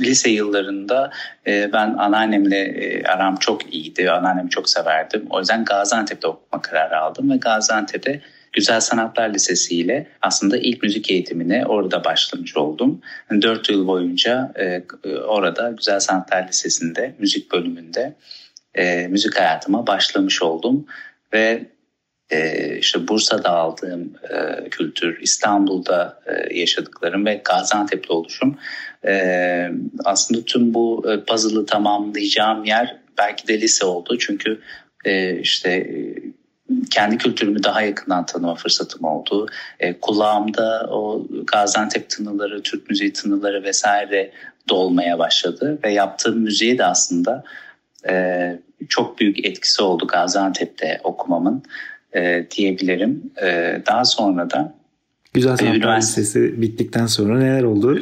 lise 0.00 0.30
yıllarında 0.30 1.10
e, 1.46 1.70
ben 1.72 1.94
anneannemle 1.94 2.58
e, 2.58 3.04
aram 3.04 3.36
çok 3.36 3.74
iyiydi. 3.74 4.10
Anneannemi 4.10 4.50
çok 4.50 4.68
severdim. 4.68 5.26
O 5.30 5.38
yüzden 5.38 5.64
Gaziantep'te 5.64 6.26
okuma 6.26 6.62
kararı 6.62 6.98
aldım 6.98 7.30
ve 7.30 7.36
Gaziantep'te 7.36 8.20
Güzel 8.52 8.80
Sanatlar 8.80 9.34
Lisesi 9.34 9.76
ile 9.76 10.06
aslında 10.22 10.58
ilk 10.58 10.82
müzik 10.82 11.10
eğitimine 11.10 11.66
orada 11.66 12.04
başlamış 12.04 12.56
oldum. 12.56 13.00
Dört 13.42 13.70
yıl 13.70 13.86
boyunca 13.86 14.52
e, 14.58 14.82
orada 15.26 15.70
Güzel 15.70 16.00
Sanatlar 16.00 16.48
Lisesi'nde 16.48 17.14
müzik 17.18 17.52
bölümünde 17.52 18.14
e, 18.74 19.08
müzik 19.08 19.36
hayatıma 19.38 19.86
başlamış 19.86 20.42
oldum 20.42 20.86
ve 21.32 21.66
e, 22.30 22.78
işte 22.78 23.08
Bursa'da 23.08 23.50
aldığım 23.50 24.12
e, 24.30 24.68
kültür, 24.70 25.20
İstanbul'da 25.20 26.20
e, 26.26 26.58
yaşadıklarım 26.58 27.26
ve 27.26 27.42
Gaziantep'te 27.44 28.12
oluşum 28.12 28.58
e, 29.06 29.70
aslında 30.04 30.44
tüm 30.44 30.74
bu 30.74 31.12
e, 31.12 31.24
puzzle'ı 31.24 31.66
tamamlayacağım 31.66 32.64
yer 32.64 32.96
belki 33.18 33.48
de 33.48 33.60
lise 33.60 33.84
oldu. 33.84 34.18
Çünkü 34.18 34.60
e, 35.04 35.38
işte 35.38 35.70
e, 35.70 36.14
kendi 36.90 37.18
kültürümü 37.18 37.62
daha 37.62 37.82
yakından 37.82 38.26
tanıma 38.26 38.54
fırsatım 38.54 39.04
oldu. 39.04 39.46
E, 39.80 40.00
kulağımda 40.00 40.88
o 40.90 41.26
Gaziantep 41.46 42.10
tınıları, 42.10 42.62
Türk 42.62 42.90
müziği 42.90 43.12
tınıları 43.12 43.62
vesaire 43.62 44.32
dolmaya 44.68 45.18
başladı 45.18 45.78
ve 45.84 45.92
yaptığım 45.92 46.38
müziği 46.38 46.78
de 46.78 46.84
aslında 46.84 47.44
e, 48.08 48.58
çok 48.88 49.18
büyük 49.18 49.46
etkisi 49.46 49.82
oldu 49.82 50.06
Gaziantep'te 50.06 51.00
okumamın 51.04 51.62
e, 52.14 52.46
diyebilirim. 52.56 53.32
E, 53.42 53.80
daha 53.86 54.04
sonra 54.04 54.50
da 54.50 54.74
Güzel 55.32 55.56
Sanatlar 55.56 55.98
Lisesi 55.98 56.62
bittikten 56.62 57.06
sonra 57.06 57.38
neler 57.38 57.62
oldu? 57.62 58.00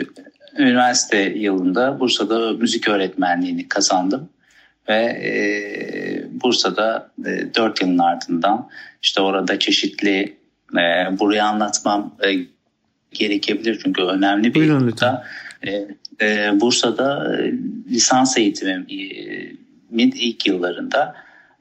Üniversite 0.58 1.18
yılında 1.18 2.00
Bursa'da 2.00 2.52
müzik 2.52 2.88
öğretmenliğini 2.88 3.68
kazandım 3.68 4.28
ve 4.88 4.94
e, 4.94 5.32
Bursa'da 6.42 7.10
e, 7.26 7.54
4 7.54 7.82
yılın 7.82 7.98
ardından 7.98 8.68
işte 9.02 9.20
orada 9.20 9.58
çeşitli 9.58 10.36
e, 10.74 11.18
burayı 11.18 11.44
anlatmam 11.44 12.14
e, 12.26 12.46
gerekebilir 13.12 13.80
çünkü 13.84 14.02
önemli 14.02 14.54
bir 14.54 14.68
nokta. 14.68 15.24
E, 15.66 15.86
e, 16.20 16.60
Bursa'da 16.60 17.36
e, 17.36 17.52
lisans 17.90 18.38
eğitimimin 18.38 20.12
ilk 20.16 20.46
yıllarında 20.46 21.14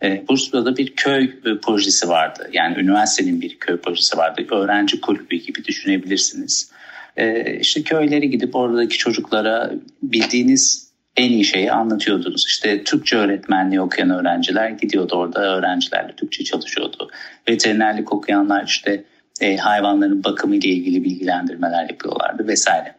e, 0.03 0.23
Bursa'da 0.29 0.77
bir 0.77 0.95
köy 0.95 1.23
e, 1.23 1.57
projesi 1.63 2.09
vardı. 2.09 2.49
Yani 2.53 2.79
üniversitenin 2.79 3.41
bir 3.41 3.59
köy 3.59 3.77
projesi 3.77 4.17
vardı. 4.17 4.45
Öğrenci 4.51 5.01
kulübü 5.01 5.35
gibi 5.35 5.65
düşünebilirsiniz. 5.65 6.71
E, 7.17 7.55
işte 7.59 7.81
köylere 7.81 8.25
gidip 8.25 8.55
oradaki 8.55 8.97
çocuklara 8.97 9.71
bildiğiniz 10.03 10.86
en 11.17 11.31
iyi 11.31 11.45
şeyi 11.45 11.71
anlatıyordunuz. 11.71 12.45
İşte 12.47 12.83
Türkçe 12.83 13.17
öğretmenliği 13.17 13.81
okuyan 13.81 14.09
öğrenciler 14.09 14.69
gidiyordu 14.69 15.15
orada 15.15 15.57
öğrencilerle 15.57 16.15
Türkçe 16.15 16.43
çalışıyordu. 16.43 17.09
Veterinerlik 17.49 18.13
okuyanlar 18.13 18.65
işte 18.65 19.03
e, 19.41 19.57
hayvanların 19.57 20.23
bakımı 20.23 20.55
ile 20.55 20.67
ilgili 20.67 21.03
bilgilendirmeler 21.03 21.89
yapıyorlardı 21.89 22.47
vesaire. 22.47 22.95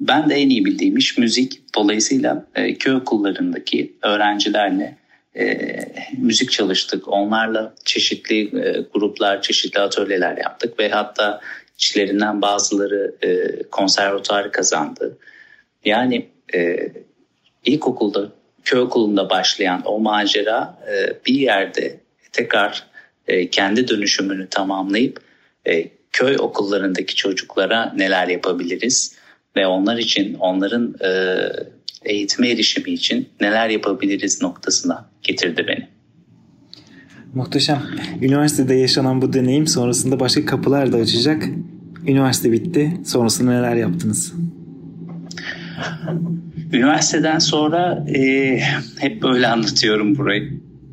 Ben 0.00 0.30
de 0.30 0.34
en 0.34 0.48
iyi 0.48 0.64
bildiğim 0.64 0.96
iş 0.96 1.18
müzik. 1.18 1.74
Dolayısıyla 1.74 2.46
e, 2.54 2.74
köy 2.74 2.94
okullarındaki 2.94 3.96
öğrencilerle 4.02 4.96
e, 5.36 5.68
müzik 6.18 6.50
çalıştık. 6.50 7.08
Onlarla 7.08 7.74
çeşitli 7.84 8.40
e, 8.40 8.84
gruplar, 8.92 9.42
çeşitli 9.42 9.80
atölyeler 9.80 10.36
yaptık 10.36 10.78
ve 10.78 10.88
hatta 10.88 11.40
içlerinden 11.78 12.42
bazıları 12.42 13.14
e, 13.22 13.62
konservatuarı 13.62 14.52
kazandı. 14.52 15.18
Yani 15.84 16.28
e, 16.54 16.76
ilkokulda, 17.68 18.32
köy 18.64 18.80
okulunda 18.80 19.30
başlayan 19.30 19.82
o 19.84 20.00
macera 20.00 20.78
e, 20.92 21.26
bir 21.26 21.34
yerde 21.34 22.00
tekrar 22.32 22.86
e, 23.26 23.50
kendi 23.50 23.88
dönüşümünü 23.88 24.48
tamamlayıp 24.48 25.20
e, 25.66 25.88
köy 26.12 26.36
okullarındaki 26.38 27.14
çocuklara 27.14 27.92
neler 27.96 28.28
yapabiliriz 28.28 29.14
ve 29.56 29.66
onlar 29.66 29.98
için 29.98 30.34
onların 30.34 30.94
e, 31.04 31.10
eğitime 32.04 32.50
erişimi 32.50 32.90
için 32.90 33.28
neler 33.40 33.68
yapabiliriz 33.68 34.42
noktasına 34.42 35.10
getirdi 35.22 35.64
beni. 35.68 35.88
Muhteşem. 37.34 37.82
Üniversitede 38.22 38.74
yaşanan 38.74 39.22
bu 39.22 39.32
deneyim 39.32 39.66
sonrasında 39.66 40.20
başka 40.20 40.44
kapılar 40.44 40.92
da 40.92 40.96
açacak. 40.96 41.42
Üniversite 42.06 42.52
bitti. 42.52 43.00
Sonrasında 43.04 43.50
neler 43.50 43.76
yaptınız? 43.76 44.32
Üniversiteden 46.72 47.38
sonra 47.38 48.04
e, 48.14 48.58
hep 49.00 49.22
böyle 49.22 49.46
anlatıyorum 49.46 50.16
burayı. 50.16 50.52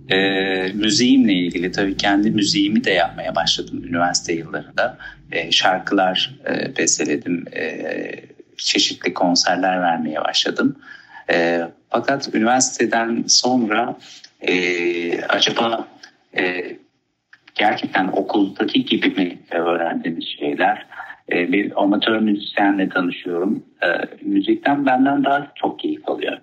E, 0.09 0.17
müziğimle 0.73 1.33
ilgili 1.33 1.71
tabii 1.71 1.97
kendi 1.97 2.31
müziğimi 2.31 2.83
de 2.83 2.91
yapmaya 2.91 3.35
başladım 3.35 3.83
üniversite 3.87 4.33
yıllarında. 4.33 4.97
E, 5.31 5.51
şarkılar 5.51 6.35
e, 6.49 6.77
besteledim, 6.77 7.45
e, 7.55 8.11
çeşitli 8.57 9.13
konserler 9.13 9.81
vermeye 9.81 10.23
başladım. 10.23 10.75
E, 11.31 11.61
fakat 11.89 12.35
üniversiteden 12.35 13.23
sonra 13.27 13.97
e, 14.41 15.21
acaba 15.21 15.87
e, 16.37 16.75
gerçekten 17.55 18.07
okuldaki 18.07 18.85
gibi 18.85 19.09
mi 19.09 19.39
öğrendiğimiz 19.51 20.25
şeyler? 20.39 20.85
E, 21.31 21.51
bir 21.51 21.83
amatör 21.83 22.19
müzisyenle 22.19 22.89
tanışıyorum. 22.89 23.63
E, 23.83 23.87
müzikten 24.21 24.85
benden 24.85 25.23
daha 25.23 25.51
çok 25.55 25.79
keyif 25.79 26.09
alıyor. 26.09 26.37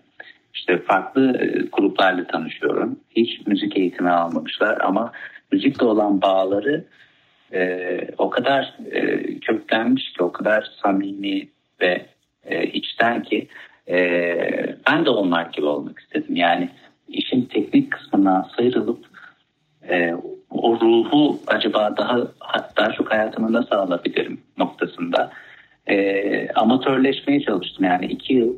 İşte 0.55 0.79
farklı 0.79 1.39
e, 1.39 1.67
gruplarla 1.73 2.27
tanışıyorum. 2.27 3.01
Hiç 3.17 3.47
müzik 3.47 3.77
eğitimi 3.77 4.11
almamışlar 4.11 4.81
ama 4.81 5.13
müzikle 5.53 5.87
olan 5.87 6.23
bağları 6.23 6.85
e, 7.53 8.01
o 8.19 8.31
kadar 8.31 8.75
e, 8.91 9.23
köklenmiş 9.39 10.13
ki, 10.13 10.23
o 10.23 10.33
kadar 10.33 10.71
samimi 10.83 11.49
ve 11.81 12.07
e, 12.45 12.67
içten 12.67 13.23
ki 13.23 13.49
e, 13.89 13.97
ben 14.91 15.05
de 15.05 15.11
onlar 15.11 15.47
gibi 15.47 15.67
olmak 15.67 15.99
istedim. 15.99 16.37
Yani 16.37 16.69
işin 17.09 17.45
teknik 17.45 17.93
kısmına 17.93 18.51
sıyrılıp 18.57 19.05
e, 19.89 20.15
o 20.63 20.81
ruhu 20.81 21.41
acaba 21.47 21.97
daha 21.97 22.19
daha 22.77 22.93
çok 22.93 23.11
hayatıma 23.11 23.53
nasıl 23.53 23.77
alabilirim 23.77 24.41
noktasında 24.59 25.31
e, 25.87 26.49
amatörleşmeye 26.49 27.41
çalıştım. 27.41 27.85
Yani 27.85 28.07
iki 28.07 28.35
yıl 28.35 28.55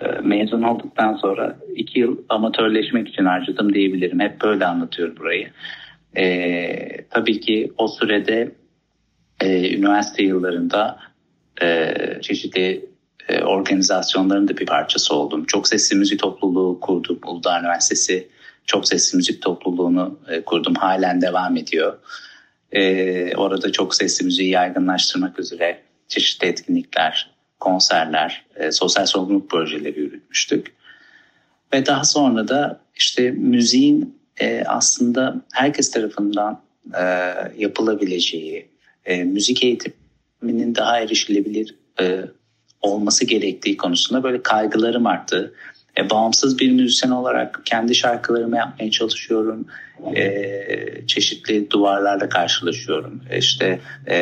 e, 0.00 0.06
mezun 0.22 0.62
olduktan 0.62 1.14
sonra 1.14 1.56
iki 1.74 2.00
yıl 2.00 2.18
amatörleşmek 2.28 3.08
için 3.08 3.24
harcadım 3.24 3.74
diyebilirim. 3.74 4.20
Hep 4.20 4.42
böyle 4.42 4.66
anlatıyorum 4.66 5.16
burayı. 5.16 5.50
E, 6.16 7.04
tabii 7.10 7.40
ki 7.40 7.72
o 7.78 7.88
sürede 7.88 8.52
e, 9.40 9.76
üniversite 9.76 10.22
yıllarında 10.22 10.98
e, 11.62 11.94
çeşitli 12.22 12.86
e, 13.28 13.42
organizasyonların 13.42 14.48
da 14.48 14.56
bir 14.56 14.66
parçası 14.66 15.14
oldum. 15.14 15.44
Çok 15.44 15.68
sesli 15.68 15.96
müzik 15.96 16.20
topluluğu 16.20 16.80
kurdum. 16.80 17.18
Uludağ 17.26 17.60
Üniversitesi 17.60 18.28
çok 18.68 18.88
sesli 18.88 19.16
müzik 19.16 19.42
topluluğunu 19.42 20.18
e, 20.28 20.40
kurdum. 20.40 20.74
Halen 20.74 21.22
devam 21.22 21.56
ediyor. 21.56 21.98
E, 22.72 23.36
orada 23.36 23.72
çok 23.72 23.94
sesli 23.94 24.24
müziği 24.24 24.50
yaygınlaştırmak 24.50 25.38
üzere 25.38 25.82
çeşitli 26.08 26.46
etkinlikler, 26.46 27.30
konserler, 27.60 28.46
e, 28.56 28.72
sosyal 28.72 29.06
sorumluluk 29.06 29.50
projeleri 29.50 30.00
yürütmüştük. 30.00 30.74
Ve 31.72 31.86
daha 31.86 32.04
sonra 32.04 32.48
da 32.48 32.80
işte 32.96 33.30
müziğin 33.30 34.18
aslında 34.66 35.44
herkes 35.52 35.90
tarafından 35.90 36.62
yapılabileceği, 37.58 38.68
müzik 39.24 39.64
eğitiminin 39.64 40.74
daha 40.74 41.00
erişilebilir 41.00 41.74
olması 42.80 43.24
gerektiği 43.24 43.76
konusunda 43.76 44.22
böyle 44.22 44.42
kaygılarım 44.42 45.06
arttı. 45.06 45.54
E, 45.98 46.10
bağımsız 46.10 46.58
bir 46.58 46.72
müzisyen 46.72 47.10
olarak 47.10 47.60
kendi 47.64 47.94
şarkılarımı 47.94 48.56
yapmaya 48.56 48.90
çalışıyorum. 48.90 49.66
E, 50.16 50.26
çeşitli 51.06 51.70
duvarlarla 51.70 52.28
karşılaşıyorum. 52.28 53.20
E, 53.30 53.38
işte 53.38 53.80
e, 54.08 54.18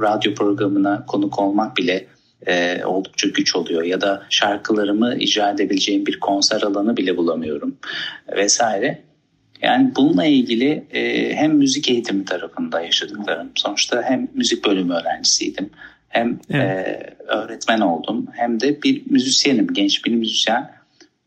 radyo 0.00 0.34
programına 0.34 1.06
konuk 1.06 1.38
olmak 1.38 1.76
bile 1.76 2.06
e, 2.46 2.84
oldukça 2.84 3.28
güç 3.28 3.56
oluyor. 3.56 3.82
Ya 3.82 4.00
da 4.00 4.22
şarkılarımı 4.30 5.16
icra 5.18 5.50
edebileceğim 5.50 6.06
bir 6.06 6.20
konser 6.20 6.62
alanı 6.62 6.96
bile 6.96 7.16
bulamıyorum 7.16 7.76
vesaire. 8.36 9.02
Yani 9.62 9.92
bununla 9.96 10.24
ilgili 10.24 10.84
e, 10.92 11.34
hem 11.34 11.56
müzik 11.56 11.90
eğitimi 11.90 12.24
tarafında 12.24 12.80
yaşadıklarım, 12.80 13.50
sonuçta 13.54 14.02
hem 14.02 14.28
müzik 14.34 14.64
bölümü 14.64 14.94
öğrencisiydim, 14.94 15.70
hem 16.08 16.38
evet. 16.50 16.64
e, 16.64 17.14
öğretmen 17.26 17.80
oldum, 17.80 18.26
hem 18.32 18.60
de 18.60 18.82
bir 18.82 19.02
müzisyenim, 19.10 19.66
genç 19.72 20.04
bir 20.04 20.14
müzisyen 20.14 20.79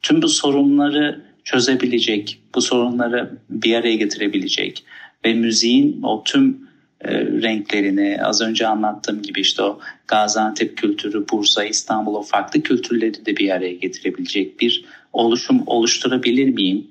tüm 0.04 0.22
bu 0.22 0.30
sorunları 0.30 1.22
çözebilecek, 1.44 2.40
bu 2.56 2.62
sorunları 2.62 3.38
bir 3.50 3.76
araya 3.76 3.96
getirebilecek 3.96 4.84
ve 5.26 5.34
müziğin 5.34 6.02
o 6.04 6.24
tüm 6.24 6.70
e, 7.02 7.12
renklerini 7.26 8.20
az 8.24 8.42
önce 8.42 8.68
anlattığım 8.68 9.22
gibi 9.22 9.42
işte 9.42 9.64
o 9.64 9.80
Gaziantep 10.08 10.78
kültürü, 10.78 11.26
Bursa, 11.30 11.64
İstanbul 11.64 12.16
o 12.16 12.22
farklı 12.22 12.62
kültürleri 12.62 13.26
de 13.26 13.38
bir 13.38 13.50
araya 13.50 13.74
getirebilecek 13.74 14.60
bir 14.60 14.86
oluşum 15.14 15.64
oluşturabilir 15.66 16.50
miyim 16.50 16.88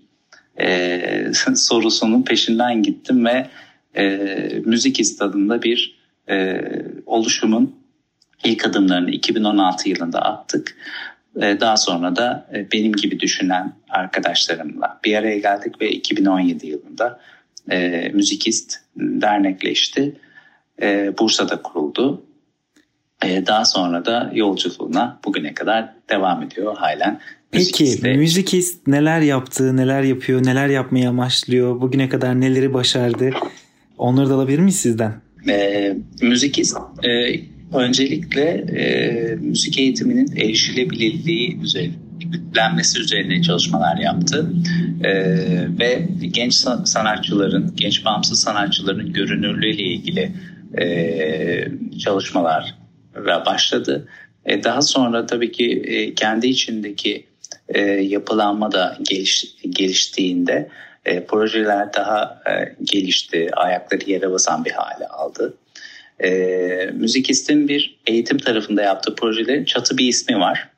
e, 0.60 1.32
sorusunun 1.54 2.22
peşinden 2.22 2.82
gittim 2.82 3.24
ve 3.24 3.48
e, 3.96 4.16
müzik 4.64 5.00
istadında 5.00 5.62
bir 5.62 5.96
e, 6.28 6.60
oluşumun 7.06 7.74
ilk 8.44 8.66
adımlarını 8.66 9.10
2016 9.10 9.88
yılında 9.88 10.22
attık. 10.22 10.76
Ee, 11.36 11.60
daha 11.60 11.76
sonra 11.76 12.16
da 12.16 12.48
e, 12.54 12.72
benim 12.72 12.92
gibi 12.92 13.20
düşünen 13.20 13.72
arkadaşlarımla 13.88 15.00
bir 15.04 15.16
araya 15.16 15.38
geldik 15.38 15.80
ve 15.80 15.90
2017 15.90 16.66
yılında 16.66 17.20
e, 17.70 18.08
Müzikist 18.14 18.78
dernekleşti. 18.96 20.16
E, 20.82 21.12
Bursa'da 21.18 21.62
kuruldu. 21.62 22.22
E, 23.24 23.46
daha 23.46 23.64
sonra 23.64 24.04
da 24.04 24.30
yolculuğuna 24.34 25.20
bugüne 25.24 25.54
kadar 25.54 25.94
devam 26.10 26.42
ediyor 26.42 26.76
halen. 26.76 27.20
Peki. 27.50 28.00
Müzikist 28.02 28.86
neler 28.86 29.20
yaptı, 29.20 29.76
neler 29.76 30.02
yapıyor, 30.02 30.44
neler 30.44 30.68
yapmaya 30.68 31.08
amaçlıyor, 31.08 31.80
bugüne 31.80 32.08
kadar 32.08 32.40
neleri 32.40 32.74
başardı? 32.74 33.30
Onları 33.98 34.30
da 34.30 34.34
alabilir 34.34 34.58
miyiz 34.58 34.76
sizden? 34.76 35.14
E, 35.48 35.96
Müzikist 36.22 36.76
e, 37.02 37.34
öncelikle 37.74 38.42
e, 38.80 39.34
müzik 39.34 39.78
eğitiminin 39.78 40.36
erişilebilirliği 40.36 41.60
üzerine 41.62 41.94
güçlenmesi 42.20 43.00
üzerine 43.00 43.42
çalışmalar 43.42 43.96
yaptı 43.96 44.52
e, 45.04 45.12
ve 45.78 46.08
genç 46.20 46.54
sanatçıların, 46.84 47.72
genç 47.76 48.04
bağımsız 48.04 48.40
sanatçıların 48.40 49.12
görünürlüğü 49.12 49.70
ile 49.70 49.82
ilgili 49.82 50.32
e, 50.80 51.68
çalışmalar 51.98 52.74
başladı. 53.46 54.08
E, 54.46 54.64
daha 54.64 54.82
sonra 54.82 55.26
tabii 55.26 55.52
ki 55.52 55.82
e, 55.86 56.14
kendi 56.14 56.46
içindeki 56.46 57.26
e, 57.68 57.80
yapılanma 57.90 58.72
da 58.72 58.98
geliş, 59.10 59.44
geliştiğinde 59.70 60.68
e, 61.04 61.24
projeler 61.24 61.92
daha 61.92 62.42
e, 62.50 62.76
gelişti, 62.82 63.50
ayakları 63.56 64.10
yere 64.10 64.30
basan 64.30 64.64
bir 64.64 64.70
hale 64.70 65.06
aldı. 65.06 65.54
E, 66.22 66.90
Müzikist'in 66.92 67.68
bir 67.68 67.98
eğitim 68.06 68.38
tarafında 68.38 68.82
yaptığı 68.82 69.14
projelerin 69.14 69.64
çatı 69.64 69.98
bir 69.98 70.08
ismi 70.08 70.40
var. 70.40 70.68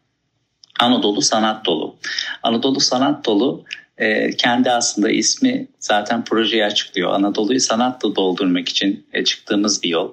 Anadolu 0.81 1.23
Sanat 1.23 1.67
Dolu. 1.67 1.97
Anadolu 2.43 2.81
Sanat 2.81 3.27
Dolu 3.27 3.65
e, 3.99 4.31
kendi 4.31 4.71
aslında 4.71 5.11
ismi 5.11 5.67
zaten 5.79 6.25
projeyi 6.25 6.65
açıklıyor. 6.65 7.11
Anadolu'yu 7.11 7.61
sanatla 7.61 8.17
doldurmak 8.17 8.69
için 8.69 9.07
e, 9.13 9.25
çıktığımız 9.25 9.83
bir 9.83 9.89
yol. 9.89 10.13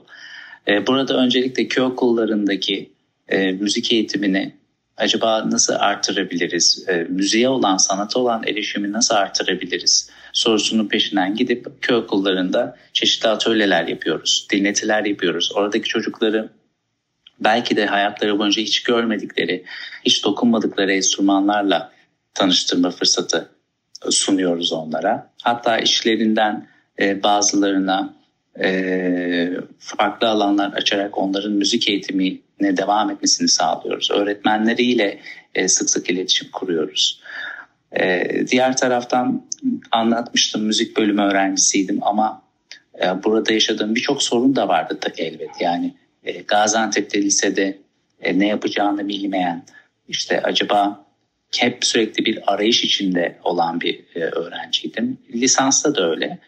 E, 0.67 0.87
burada 0.87 1.17
öncelikle 1.17 1.67
köy 1.67 1.83
okullarındaki 1.83 2.91
e, 3.29 3.51
müzik 3.51 3.93
eğitimini 3.93 4.60
acaba 4.97 5.49
nasıl 5.51 5.73
artırabiliriz? 5.73 6.85
E, 6.87 6.93
müziğe 6.93 7.49
olan, 7.49 7.77
sanata 7.77 8.19
olan 8.19 8.43
erişimi 8.47 8.91
nasıl 8.91 9.15
artırabiliriz? 9.15 10.09
Sorusunun 10.33 10.87
peşinden 10.87 11.35
gidip 11.35 11.67
köy 11.81 11.97
okullarında 11.97 12.77
çeşitli 12.93 13.29
atölyeler 13.29 13.87
yapıyoruz, 13.87 14.47
dinletiler 14.51 15.05
yapıyoruz. 15.05 15.51
Oradaki 15.55 15.89
çocukları 15.89 16.49
belki 17.39 17.75
de 17.75 17.85
hayatları 17.85 18.39
boyunca 18.39 18.61
hiç 18.61 18.83
görmedikleri, 18.83 19.63
hiç 20.05 20.25
dokunmadıkları 20.25 20.93
enstrümanlarla 20.93 21.91
tanıştırma 22.33 22.91
fırsatı 22.91 23.49
sunuyoruz 24.09 24.73
onlara. 24.73 25.31
Hatta 25.43 25.77
işlerinden 25.77 26.67
e, 26.99 27.23
bazılarına 27.23 28.13
e, 28.63 29.49
farklı 29.79 30.29
alanlar 30.29 30.73
açarak 30.73 31.17
onların 31.17 31.51
müzik 31.51 31.89
eğitimine 31.89 32.37
devam 32.63 33.09
etmesini 33.09 33.47
sağlıyoruz. 33.47 34.11
Öğretmenleriyle 34.11 35.19
e, 35.55 35.67
sık 35.67 35.89
sık 35.89 36.09
iletişim 36.09 36.51
kuruyoruz. 36.51 37.21
E, 37.99 38.27
diğer 38.47 38.77
taraftan 38.77 39.45
anlatmıştım 39.91 40.65
müzik 40.65 40.97
bölümü 40.97 41.21
öğrencisiydim 41.21 41.99
ama 42.01 42.41
e, 43.03 43.23
burada 43.23 43.53
yaşadığım 43.53 43.95
birçok 43.95 44.23
sorun 44.23 44.55
da 44.55 44.67
vardı 44.67 44.99
elbet. 45.17 45.61
Yani 45.61 45.93
Gaziantep'te 46.47 47.21
lisede 47.21 47.77
ne 48.33 48.47
yapacağını 48.47 49.07
bilmeyen, 49.07 49.63
işte 50.07 50.41
acaba 50.41 51.05
hep 51.57 51.85
sürekli 51.85 52.25
bir 52.25 52.53
arayış 52.53 52.83
içinde 52.83 53.39
olan 53.43 53.81
bir 53.81 54.03
öğrenciydim. 54.15 55.17
Lisansta 55.33 55.95
da 55.95 56.09
öyle. 56.09 56.39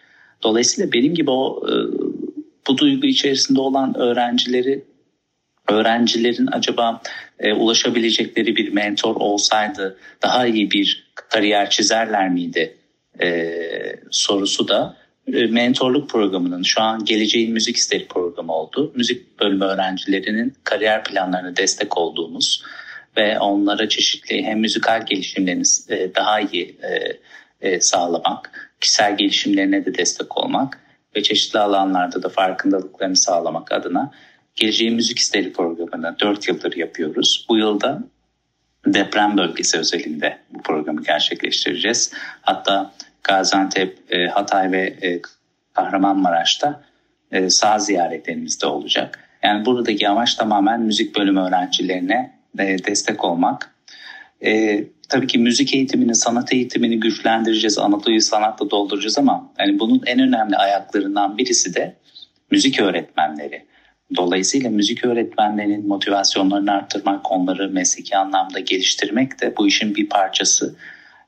Dolayısıyla 0.43 0.91
benim 0.91 1.15
gibi 1.15 1.31
o 1.31 1.63
bu 2.67 2.77
duygu 2.77 3.07
içerisinde 3.07 3.61
olan 3.61 3.97
öğrencileri 3.97 4.83
öğrencilerin 5.69 6.47
acaba 6.51 7.01
e, 7.39 7.53
ulaşabilecekleri 7.53 8.55
bir 8.55 8.73
mentor 8.73 9.15
olsaydı 9.15 9.97
daha 10.21 10.47
iyi 10.47 10.71
bir 10.71 11.11
kariyer 11.15 11.69
çizerler 11.69 12.29
miydi 12.29 12.77
e, 13.21 13.55
sorusu 14.11 14.67
da 14.67 14.97
e, 15.33 15.45
mentorluk 15.45 16.09
programının 16.09 16.63
şu 16.63 16.81
an 16.81 17.05
Geleceğin 17.05 17.53
Müzik 17.53 17.77
İsteri 17.77 18.07
programı 18.07 18.53
oldu. 18.53 18.93
Müzik 18.95 19.39
bölümü 19.39 19.65
öğrencilerinin 19.65 20.53
kariyer 20.63 21.03
planlarına 21.03 21.55
destek 21.57 21.97
olduğumuz 21.97 22.63
ve 23.17 23.39
onlara 23.39 23.89
çeşitli 23.89 24.43
hem 24.43 24.59
müzikal 24.59 25.05
gelişimlerini 25.05 25.63
e, 25.89 26.15
daha 26.15 26.39
iyi 26.39 26.77
e, 26.81 27.17
e, 27.61 27.81
sağlamak, 27.81 28.71
kişisel 28.81 29.17
gelişimlerine 29.17 29.85
de 29.85 29.97
destek 29.97 30.37
olmak 30.37 30.79
ve 31.15 31.23
çeşitli 31.23 31.59
alanlarda 31.59 32.23
da 32.23 32.29
farkındalıklarını 32.29 33.17
sağlamak 33.17 33.71
adına 33.71 34.11
Geleceğin 34.55 34.95
Müzik 34.95 35.19
İsteri 35.19 35.53
programını 35.53 36.15
4 36.19 36.47
yıldır 36.47 36.75
yapıyoruz. 36.75 37.45
Bu 37.49 37.57
yılda 37.57 38.03
deprem 38.85 39.37
bölgesi 39.37 39.77
özelinde 39.77 40.37
bu 40.49 40.61
programı 40.61 41.03
gerçekleştireceğiz. 41.03 42.11
Hatta 42.41 42.93
Gaziantep, 43.23 43.97
Hatay 44.31 44.71
ve 44.71 45.19
Kahramanmaraş'ta 45.73 46.83
sağ 47.47 47.79
ziyaretlerimiz 47.79 48.61
de 48.61 48.65
olacak. 48.65 49.19
Yani 49.43 49.65
buradaki 49.65 50.09
amaç 50.09 50.35
tamamen 50.35 50.81
müzik 50.81 51.15
bölümü 51.15 51.39
öğrencilerine 51.39 52.39
destek 52.57 53.23
olmak. 53.23 53.75
E, 54.45 54.83
tabii 55.09 55.27
ki 55.27 55.37
müzik 55.37 55.73
eğitimini, 55.73 56.15
sanat 56.15 56.53
eğitimini 56.53 56.99
güçlendireceğiz, 56.99 57.77
Anadolu'yu 57.77 58.21
sanatla 58.21 58.69
dolduracağız 58.69 59.17
ama 59.17 59.51
yani 59.59 59.79
bunun 59.79 60.01
en 60.05 60.19
önemli 60.19 60.55
ayaklarından 60.55 61.37
birisi 61.37 61.75
de 61.75 61.95
müzik 62.51 62.79
öğretmenleri. 62.79 63.65
Dolayısıyla 64.15 64.69
müzik 64.69 65.05
öğretmenlerinin 65.05 65.87
motivasyonlarını 65.87 66.71
arttırmak, 66.71 67.31
onları 67.31 67.69
mesleki 67.69 68.17
anlamda 68.17 68.59
geliştirmek 68.59 69.41
de 69.41 69.53
bu 69.57 69.67
işin 69.67 69.95
bir 69.95 70.09
parçası. 70.09 70.75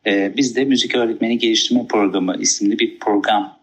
Ee, 0.06 0.34
biz 0.38 0.56
de 0.56 0.66
Müzik 0.66 0.96
Öğretmeni 0.96 1.38
Geliştirme 1.38 1.88
Programı 1.88 2.36
isimli 2.40 2.80
bir 2.80 3.00
program 3.00 3.58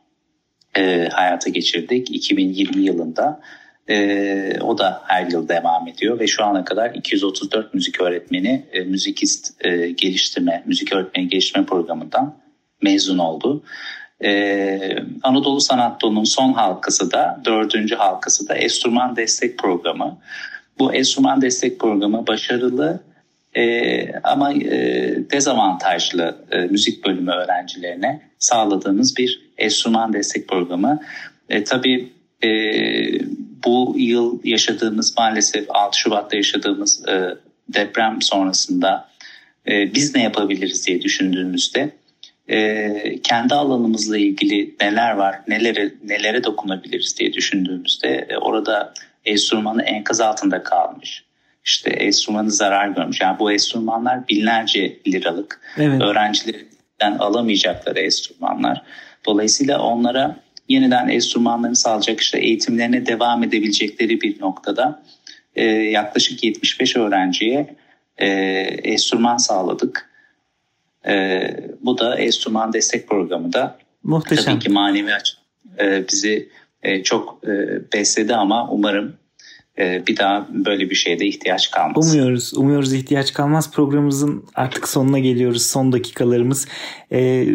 e, 0.76 1.08
hayata 1.12 1.50
geçirdik 1.50 2.10
2020 2.10 2.82
yılında. 2.82 3.40
E, 3.88 4.58
o 4.60 4.78
da 4.78 5.02
her 5.06 5.30
yıl 5.30 5.48
devam 5.48 5.88
ediyor 5.88 6.18
ve 6.18 6.26
şu 6.26 6.44
ana 6.44 6.64
kadar 6.64 6.94
234 6.94 7.74
müzik 7.74 8.00
öğretmeni 8.00 8.64
e, 8.72 8.80
müzikist 8.80 9.64
e, 9.64 9.88
geliştirme, 9.88 10.62
müzik 10.66 10.92
öğretmeni 10.92 11.28
geliştirme 11.28 11.66
programından 11.66 12.36
mezun 12.82 13.18
oldu. 13.18 13.62
Ee, 14.24 14.96
Anadolu 15.22 15.60
Sanatlı'nın 15.60 16.24
son 16.24 16.52
halkası 16.52 17.10
da 17.10 17.40
dördüncü 17.44 17.94
halkası 17.94 18.48
da 18.48 18.54
enstrüman 18.54 19.16
destek 19.16 19.58
programı. 19.58 20.18
Bu 20.78 20.94
enstrüman 20.94 21.42
destek 21.42 21.80
programı 21.80 22.26
başarılı 22.26 23.00
e, 23.56 24.12
ama 24.20 24.52
e, 24.52 24.70
dezavantajlı 25.30 26.36
e, 26.50 26.58
müzik 26.58 27.04
bölümü 27.06 27.30
öğrencilerine 27.30 28.20
sağladığımız 28.38 29.16
bir 29.16 29.42
enstrüman 29.58 30.12
destek 30.12 30.48
programı. 30.48 31.00
E, 31.48 31.64
tabii 31.64 32.12
e, 32.44 32.48
bu 33.64 33.94
yıl 33.98 34.38
yaşadığımız 34.44 35.16
maalesef 35.18 35.66
6 35.68 35.98
Şubat'ta 35.98 36.36
yaşadığımız 36.36 37.08
e, 37.08 37.34
deprem 37.68 38.22
sonrasında 38.22 39.08
e, 39.68 39.94
biz 39.94 40.14
ne 40.14 40.22
yapabiliriz 40.22 40.86
diye 40.86 41.02
düşündüğümüzde 41.02 41.90
e, 42.48 43.18
kendi 43.22 43.54
alanımızla 43.54 44.18
ilgili 44.18 44.74
neler 44.80 45.12
var, 45.12 45.40
nelere 45.48 45.92
nelere 46.04 46.44
dokunabiliriz 46.44 47.18
diye 47.18 47.32
düşündüğümüzde 47.32 48.26
e, 48.28 48.36
orada 48.36 48.94
enstrümanı 49.24 49.82
enkaz 49.82 50.20
altında 50.20 50.62
kalmış. 50.62 51.24
İşte 51.64 51.90
enstrümanı 51.90 52.50
zarar 52.50 52.88
görmüş. 52.88 53.20
Yani 53.20 53.38
bu 53.38 53.52
enstrümanlar 53.52 54.28
binlerce 54.28 54.98
liralık. 55.06 55.60
Evet. 55.78 56.02
Öğrencilerden 56.02 57.18
alamayacakları 57.18 58.00
enstrümanlar. 58.00 58.82
Dolayısıyla 59.26 59.78
onlara 59.78 60.36
yeniden 60.68 61.08
enstrümanlarını 61.08 61.76
sağlayacak 61.76 62.20
işte 62.20 62.38
eğitimlerine 62.38 63.06
devam 63.06 63.42
edebilecekleri 63.44 64.20
bir 64.20 64.40
noktada 64.40 65.02
e, 65.56 65.64
yaklaşık 65.66 66.44
75 66.44 66.96
öğrenciye 66.96 67.76
e, 68.18 68.26
enstrüman 68.84 69.36
sağladık. 69.36 70.11
E, 71.06 71.40
bu 71.80 71.98
da 71.98 72.18
enstrüman 72.18 72.72
destek 72.72 73.08
programı 73.08 73.52
da 73.52 73.78
Muhteşem. 74.02 74.44
tabii 74.44 74.58
ki 74.58 74.68
manevi 74.68 75.14
açı 75.14 75.34
e, 75.80 76.08
bizi 76.08 76.48
e, 76.82 77.02
çok 77.02 77.38
e, 77.44 77.50
besledi 77.92 78.34
ama 78.34 78.70
umarım 78.70 79.16
e, 79.78 80.06
bir 80.06 80.16
daha 80.16 80.48
böyle 80.50 80.90
bir 80.90 80.94
şeyde 80.94 81.26
ihtiyaç 81.26 81.70
kalmaz. 81.70 82.14
Umuyoruz, 82.14 82.54
umuyoruz 82.54 82.92
ihtiyaç 82.92 83.32
kalmaz. 83.32 83.72
Programımızın 83.72 84.44
artık 84.54 84.88
sonuna 84.88 85.18
geliyoruz. 85.18 85.66
Son 85.66 85.92
dakikalarımız. 85.92 86.68
Ee, 87.12 87.46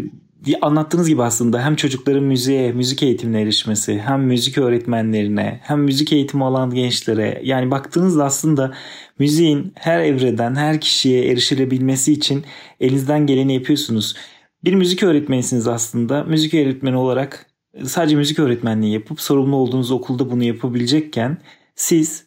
anlattığınız 0.62 1.07
gibi 1.10 1.23
aslında 1.23 1.65
hem 1.65 1.75
çocukların 1.75 2.23
müziğe, 2.23 2.71
müzik 2.71 3.03
eğitimine 3.03 3.41
erişmesi, 3.41 3.99
hem 3.99 4.21
müzik 4.23 4.57
öğretmenlerine, 4.57 5.60
hem 5.63 5.79
müzik 5.81 6.13
eğitimi 6.13 6.43
alan 6.43 6.69
gençlere 6.69 7.41
yani 7.43 7.71
baktığınızda 7.71 8.25
aslında 8.25 8.73
müziğin 9.19 9.73
her 9.75 9.99
evreden, 9.99 10.55
her 10.55 10.81
kişiye 10.81 11.31
erişilebilmesi 11.31 12.13
için 12.13 12.43
elinizden 12.79 13.25
geleni 13.25 13.53
yapıyorsunuz. 13.53 14.15
Bir 14.63 14.73
müzik 14.73 15.03
öğretmenisiniz 15.03 15.67
aslında. 15.67 16.23
Müzik 16.23 16.53
öğretmeni 16.53 16.97
olarak 16.97 17.45
sadece 17.86 18.15
müzik 18.15 18.39
öğretmenliği 18.39 18.93
yapıp 18.93 19.21
sorumlu 19.21 19.55
olduğunuz 19.55 19.91
okulda 19.91 20.31
bunu 20.31 20.43
yapabilecekken 20.43 21.38
siz 21.75 22.26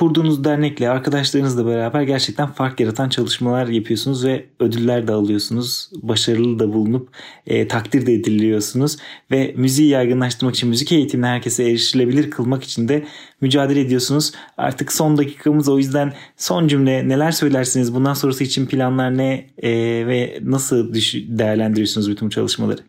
kurduğunuz 0.00 0.44
dernekle 0.44 0.88
arkadaşlarınızla 0.88 1.66
beraber 1.66 2.02
gerçekten 2.02 2.46
fark 2.46 2.80
yaratan 2.80 3.08
çalışmalar 3.08 3.66
yapıyorsunuz 3.66 4.24
ve 4.24 4.44
ödüller 4.60 5.08
de 5.08 5.12
alıyorsunuz. 5.12 5.90
Başarılı 6.02 6.58
da 6.58 6.72
bulunup 6.72 7.08
e, 7.46 7.68
takdir 7.68 8.06
de 8.06 8.14
ediliyorsunuz 8.14 8.96
ve 9.30 9.54
müziği 9.56 9.88
yaygınlaştırmak 9.88 10.54
için 10.54 10.68
müzik 10.68 10.92
eğitimini 10.92 11.26
herkese 11.26 11.64
erişilebilir 11.64 12.30
kılmak 12.30 12.64
için 12.64 12.88
de 12.88 13.04
mücadele 13.40 13.80
ediyorsunuz. 13.80 14.32
Artık 14.56 14.92
son 14.92 15.18
dakikamız 15.18 15.68
o 15.68 15.78
yüzden 15.78 16.12
son 16.36 16.68
cümle 16.68 17.08
neler 17.08 17.30
söylersiniz? 17.30 17.94
Bundan 17.94 18.14
sonrası 18.14 18.44
için 18.44 18.66
planlar 18.66 19.18
ne 19.18 19.46
e, 19.62 19.70
ve 20.06 20.38
nasıl 20.42 20.94
değerlendiriyorsunuz 21.38 22.10
bütün 22.10 22.28
çalışmaları? 22.28 22.80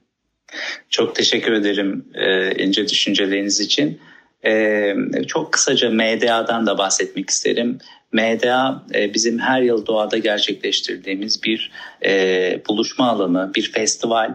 Çok 0.90 1.16
teşekkür 1.16 1.52
ederim 1.52 2.06
e, 2.14 2.52
ince 2.64 2.90
düşünceleriniz 2.90 3.60
için. 3.60 4.00
Ee, 4.46 4.96
çok 5.28 5.52
kısaca 5.52 5.90
MDA'dan 5.90 6.68
da 6.68 6.78
bahsetmek 6.78 7.30
isterim. 7.30 7.80
MDA 8.12 8.84
e, 8.94 9.14
bizim 9.14 9.40
her 9.40 9.62
yıl 9.62 9.86
doğada 9.86 10.18
gerçekleştirdiğimiz 10.18 11.44
bir 11.44 11.72
e, 12.06 12.62
buluşma 12.70 13.10
alanı, 13.10 13.52
bir 13.56 13.72
festival. 13.72 14.34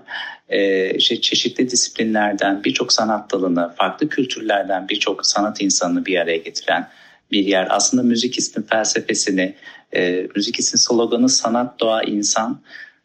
E, 0.48 0.90
işte 0.94 1.20
çeşitli 1.20 1.70
disiplinlerden 1.70 2.64
birçok 2.64 2.92
sanat 2.92 3.32
dalını, 3.32 3.72
farklı 3.76 4.08
kültürlerden 4.08 4.88
birçok 4.88 5.26
sanat 5.26 5.60
insanını 5.60 6.06
bir 6.06 6.18
araya 6.18 6.36
getiren 6.36 6.88
bir 7.32 7.44
yer. 7.46 7.66
Aslında 7.70 8.02
müzikistin 8.02 8.62
felsefesini, 8.62 9.54
e, 9.92 10.26
müzikistin 10.36 10.78
sloganı 10.78 11.28
sanat, 11.28 11.80
doğa, 11.80 12.02
insan, 12.02 12.60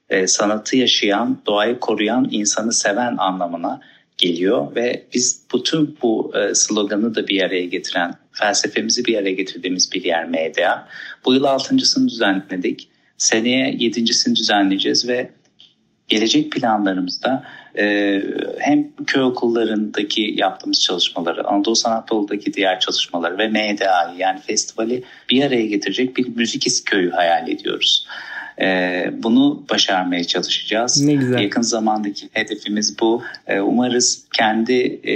e, 0.09 0.27
sanatı 0.27 0.77
yaşayan, 0.77 1.41
doğayı 1.45 1.79
koruyan, 1.79 2.27
insanı 2.31 2.73
seven 2.73 3.17
anlamına 3.17 3.81
geliyor 4.17 4.75
ve 4.75 5.03
biz 5.13 5.41
bütün 5.53 5.97
bu 6.01 6.33
e, 6.37 6.55
sloganı 6.55 7.15
da 7.15 7.27
bir 7.27 7.41
araya 7.41 7.65
getiren, 7.65 8.13
felsefemizi 8.31 9.05
bir 9.05 9.17
araya 9.17 9.33
getirdiğimiz 9.33 9.91
bir 9.93 10.03
yer 10.03 10.25
medya. 10.25 10.87
Bu 11.25 11.33
yıl 11.33 11.43
altıncısını 11.43 12.09
düzenledik. 12.09 12.89
Seneye 13.17 13.75
yedincisini 13.79 14.35
düzenleyeceğiz 14.35 15.07
ve 15.07 15.31
gelecek 16.07 16.51
planlarımızda 16.51 17.43
e, 17.77 18.17
hem 18.59 18.91
köy 19.07 19.23
okullarındaki 19.23 20.33
yaptığımız 20.37 20.81
çalışmaları, 20.81 21.47
Anadolu 21.47 21.75
Sanatlı'daki 21.75 22.53
diğer 22.53 22.79
çalışmaları 22.79 23.37
ve 23.37 23.47
MDA'yı 23.47 24.17
yani 24.17 24.39
festivali 24.39 25.03
bir 25.29 25.43
araya 25.43 25.65
getirecek 25.65 26.17
bir 26.17 26.27
müzik 26.35 26.85
köyü 26.85 27.11
hayal 27.11 27.47
ediyoruz. 27.47 28.07
Ee, 28.61 29.11
bunu 29.23 29.63
başarmaya 29.69 30.23
çalışacağız. 30.23 31.05
Ne 31.05 31.13
güzel. 31.13 31.39
Yakın 31.39 31.61
zamandaki 31.61 32.29
hedefimiz 32.33 32.99
bu. 32.99 33.21
Ee, 33.47 33.59
umarız 33.59 34.23
kendi 34.33 34.73
e, 35.03 35.15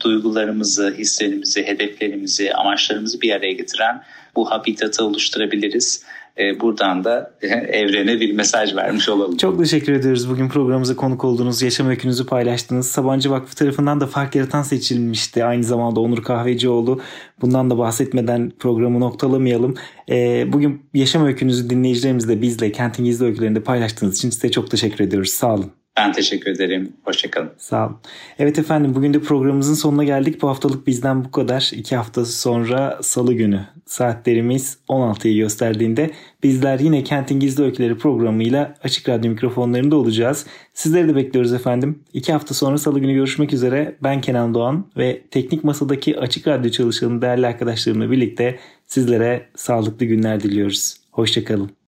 duygularımızı, 0.00 0.94
hislerimizi, 0.98 1.66
hedeflerimizi, 1.66 2.54
amaçlarımızı 2.54 3.20
bir 3.20 3.32
araya 3.32 3.52
getiren 3.52 4.02
bu 4.36 4.50
habitatı 4.50 5.04
oluşturabiliriz. 5.04 6.04
e, 6.38 6.60
buradan 6.60 7.04
da 7.04 7.34
evrene 7.72 8.20
bir 8.20 8.32
mesaj 8.32 8.76
vermiş 8.76 9.08
olalım. 9.08 9.36
Çok 9.36 9.58
teşekkür 9.58 9.92
ediyoruz 9.92 10.30
bugün 10.30 10.48
programımıza 10.48 10.96
konuk 10.96 11.24
olduğunuz, 11.24 11.62
yaşam 11.62 11.88
öykünüzü 11.88 12.26
paylaştınız. 12.26 12.86
Sabancı 12.86 13.30
Vakfı 13.30 13.56
tarafından 13.56 14.00
da 14.00 14.06
fark 14.06 14.34
yaratan 14.34 14.62
seçilmişti. 14.62 15.44
Aynı 15.44 15.64
zamanda 15.64 16.00
Onur 16.00 16.22
Kahvecioğlu. 16.22 17.00
Bundan 17.40 17.70
da 17.70 17.78
bahsetmeden 17.78 18.52
programı 18.58 19.00
noktalamayalım. 19.00 19.74
E, 20.10 20.46
bugün 20.52 20.82
yaşam 20.94 21.26
öykünüzü 21.26 21.70
dinleyicilerimizle 21.70 22.42
bizle 22.42 22.72
Kentin 22.72 23.04
Gizli 23.04 23.24
Öykülerinde 23.24 23.62
paylaştığınız 23.62 24.16
için 24.16 24.30
size 24.30 24.50
çok 24.50 24.70
teşekkür 24.70 25.04
ediyoruz. 25.04 25.30
Sağ 25.30 25.54
olun. 25.54 25.77
Ben 25.98 26.12
teşekkür 26.12 26.50
ederim. 26.50 26.92
Hoşçakalın. 27.04 27.50
Sağ 27.58 27.86
olun. 27.86 27.96
Evet 28.38 28.58
efendim 28.58 28.94
bugün 28.94 29.14
de 29.14 29.20
programımızın 29.20 29.74
sonuna 29.74 30.04
geldik. 30.04 30.42
Bu 30.42 30.48
haftalık 30.48 30.86
bizden 30.86 31.24
bu 31.24 31.30
kadar. 31.30 31.70
İki 31.74 31.96
hafta 31.96 32.24
sonra 32.24 32.98
salı 33.02 33.34
günü 33.34 33.60
saatlerimiz 33.86 34.78
16'yı 34.88 35.36
gösterdiğinde 35.36 36.10
bizler 36.42 36.78
yine 36.78 37.04
Kentin 37.04 37.40
Gizli 37.40 37.64
Öyküleri 37.64 37.98
programıyla 37.98 38.74
Açık 38.82 39.08
Radyo 39.08 39.30
mikrofonlarında 39.30 39.96
olacağız. 39.96 40.46
Sizleri 40.74 41.08
de 41.08 41.16
bekliyoruz 41.16 41.52
efendim. 41.52 42.02
İki 42.12 42.32
hafta 42.32 42.54
sonra 42.54 42.78
salı 42.78 43.00
günü 43.00 43.14
görüşmek 43.14 43.52
üzere. 43.52 43.96
Ben 44.02 44.20
Kenan 44.20 44.54
Doğan 44.54 44.86
ve 44.96 45.22
Teknik 45.30 45.64
Masa'daki 45.64 46.18
Açık 46.18 46.48
Radyo 46.48 46.70
çalışanı 46.70 47.22
değerli 47.22 47.46
arkadaşlarımla 47.46 48.10
birlikte 48.10 48.58
sizlere 48.86 49.46
sağlıklı 49.54 50.06
günler 50.06 50.40
diliyoruz. 50.40 50.96
Hoşçakalın. 51.10 51.78